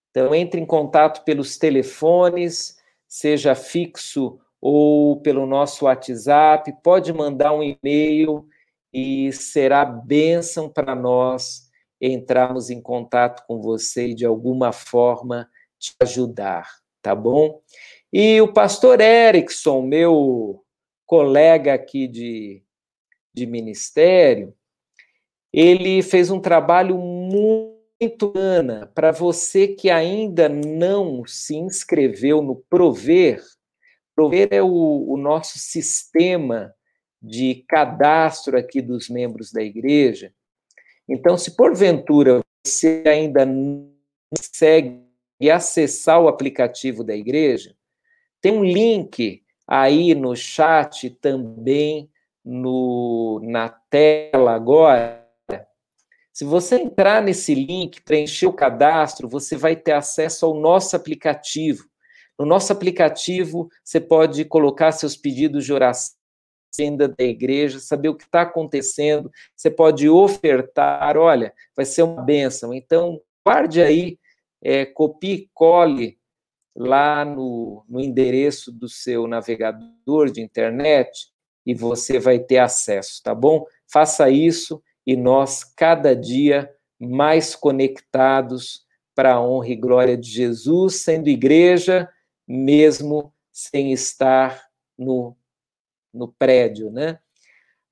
Então, 0.09 0.33
entre 0.33 0.59
em 0.59 0.65
contato 0.65 1.23
pelos 1.23 1.57
telefones, 1.57 2.77
seja 3.07 3.53
fixo 3.53 4.39
ou 4.59 5.21
pelo 5.21 5.45
nosso 5.45 5.85
WhatsApp, 5.85 6.73
pode 6.83 7.13
mandar 7.13 7.53
um 7.53 7.61
e-mail 7.61 8.47
e 8.91 9.31
será 9.31 9.85
bênção 9.85 10.67
para 10.67 10.95
nós 10.95 11.69
entrarmos 12.01 12.71
em 12.71 12.81
contato 12.81 13.45
com 13.45 13.61
você 13.61 14.07
e 14.07 14.15
de 14.15 14.25
alguma 14.25 14.71
forma 14.71 15.47
te 15.81 15.95
ajudar, 16.01 16.69
tá 17.01 17.15
bom? 17.15 17.61
E 18.13 18.39
o 18.41 18.53
pastor 18.53 19.01
Erickson, 19.01 19.81
meu 19.81 20.63
colega 21.05 21.73
aqui 21.73 22.07
de, 22.07 22.63
de 23.33 23.45
ministério, 23.45 24.53
ele 25.51 26.01
fez 26.01 26.29
um 26.29 26.39
trabalho 26.39 26.97
muito 26.97 27.81
bacana 28.01 28.91
para 28.95 29.11
você 29.11 29.67
que 29.67 29.89
ainda 29.89 30.49
não 30.49 31.23
se 31.27 31.55
inscreveu 31.55 32.41
no 32.41 32.55
Prover. 32.55 33.43
Prover 34.15 34.47
é 34.51 34.61
o, 34.61 35.05
o 35.07 35.17
nosso 35.17 35.59
sistema 35.59 36.73
de 37.21 37.63
cadastro 37.67 38.57
aqui 38.57 38.81
dos 38.81 39.07
membros 39.07 39.51
da 39.51 39.61
igreja. 39.61 40.33
Então, 41.07 41.37
se 41.37 41.55
porventura 41.55 42.41
você 42.65 43.03
ainda 43.05 43.45
não 43.45 43.91
consegue 45.41 45.49
acessar 45.49 46.21
o 46.21 46.27
aplicativo 46.27 47.03
da 47.03 47.15
igreja, 47.15 47.75
tem 48.39 48.53
um 48.53 48.63
link 48.63 49.41
aí 49.67 50.13
no 50.13 50.35
chat 50.35 51.09
também 51.09 52.09
no, 52.45 53.41
na 53.43 53.69
tela 53.89 54.53
agora. 54.53 55.19
Se 56.31 56.45
você 56.45 56.75
entrar 56.75 57.21
nesse 57.21 57.53
link, 57.53 58.01
preencher 58.01 58.47
o 58.47 58.53
cadastro, 58.53 59.27
você 59.27 59.57
vai 59.57 59.75
ter 59.75 59.93
acesso 59.93 60.45
ao 60.45 60.53
nosso 60.53 60.95
aplicativo. 60.95 61.85
No 62.39 62.45
nosso 62.45 62.71
aplicativo, 62.71 63.69
você 63.83 63.99
pode 63.99 64.45
colocar 64.45 64.91
seus 64.91 65.15
pedidos 65.15 65.65
de 65.65 65.73
oração 65.73 66.15
da 66.95 67.23
igreja, 67.23 67.79
saber 67.79 68.09
o 68.09 68.15
que 68.15 68.23
está 68.23 68.43
acontecendo, 68.43 69.29
você 69.55 69.69
pode 69.69 70.07
ofertar, 70.07 71.17
olha, 71.17 71.53
vai 71.75 71.85
ser 71.85 72.01
uma 72.03 72.21
bênção. 72.21 72.73
Então, 72.73 73.19
guarde 73.45 73.81
aí, 73.81 74.17
é, 74.61 74.85
copie, 74.85 75.49
cole 75.53 76.19
lá 76.75 77.25
no, 77.25 77.83
no 77.87 77.99
endereço 77.99 78.71
do 78.71 78.87
seu 78.87 79.27
navegador 79.27 80.31
de 80.31 80.41
internet 80.41 81.31
e 81.65 81.73
você 81.73 82.19
vai 82.19 82.39
ter 82.39 82.59
acesso, 82.59 83.21
tá 83.23 83.35
bom? 83.35 83.65
Faça 83.91 84.29
isso 84.29 84.81
e 85.05 85.15
nós, 85.15 85.63
cada 85.63 86.15
dia, 86.15 86.71
mais 86.99 87.55
conectados 87.55 88.85
para 89.15 89.33
a 89.33 89.41
honra 89.41 89.69
e 89.69 89.75
glória 89.75 90.17
de 90.17 90.29
Jesus, 90.29 90.97
sendo 91.01 91.27
igreja, 91.27 92.09
mesmo 92.47 93.33
sem 93.51 93.91
estar 93.91 94.63
no, 94.97 95.35
no 96.13 96.27
prédio, 96.27 96.91
né? 96.91 97.19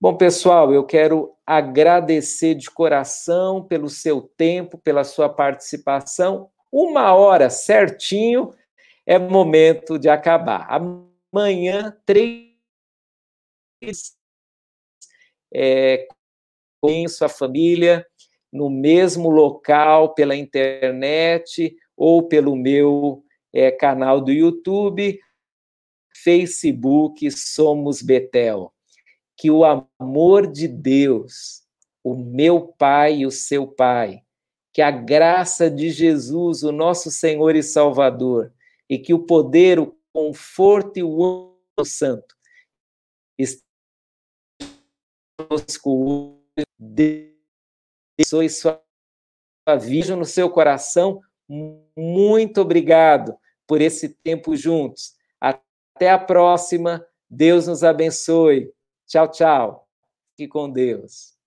Bom, 0.01 0.15
pessoal, 0.15 0.73
eu 0.73 0.85
quero 0.85 1.35
agradecer 1.45 2.55
de 2.55 2.71
coração 2.71 3.61
pelo 3.61 3.89
seu 3.89 4.21
tempo, 4.21 4.77
pela 4.77 5.03
sua 5.03 5.27
participação. 5.27 6.49
Uma 6.71 7.13
hora 7.13 7.49
certinho 7.49 8.53
é 9.05 9.17
momento 9.17 9.97
de 9.97 10.07
acabar. 10.07 10.67
Amanhã, 10.69 11.97
três 12.05 12.49
é, 15.53 16.07
com 16.81 17.07
sua 17.07 17.29
família 17.29 18.05
no 18.51 18.69
mesmo 18.69 19.29
local 19.29 20.13
pela 20.13 20.35
internet 20.35 21.75
ou 21.95 22.27
pelo 22.27 22.55
meu 22.55 23.23
é, 23.53 23.71
canal 23.71 24.21
do 24.21 24.31
YouTube, 24.31 25.19
Facebook 26.23 27.29
Somos 27.31 28.01
Betel. 28.01 28.73
Que 29.37 29.49
o 29.49 29.63
amor 29.63 30.47
de 30.47 30.67
Deus, 30.67 31.63
o 32.03 32.15
meu 32.15 32.67
Pai 32.67 33.19
e 33.19 33.25
o 33.25 33.31
seu 33.31 33.67
Pai, 33.67 34.21
que 34.73 34.81
a 34.81 34.91
graça 34.91 35.69
de 35.69 35.89
Jesus, 35.89 36.63
o 36.63 36.71
nosso 36.71 37.09
Senhor 37.11 37.55
e 37.55 37.63
Salvador, 37.63 38.53
e 38.89 38.97
que 38.97 39.13
o 39.13 39.19
poder, 39.19 39.79
o 39.79 39.95
conforto 40.13 40.97
e 40.97 41.03
o 41.03 41.55
Santo 41.83 42.39
conosco 45.47 46.37
abençoe 48.17 48.49
sua 48.49 48.81
vida 49.79 50.15
no 50.15 50.25
seu 50.25 50.49
coração. 50.49 51.21
Muito 51.97 52.61
obrigado 52.61 53.37
por 53.65 53.81
esse 53.81 54.09
tempo 54.09 54.55
juntos. 54.55 55.15
Até 55.39 56.09
a 56.11 56.19
próxima. 56.19 57.05
Deus 57.29 57.67
nos 57.67 57.83
abençoe. 57.83 58.73
Tchau, 59.07 59.29
tchau. 59.29 59.87
Fique 60.35 60.49
com 60.49 60.69
Deus. 60.69 61.38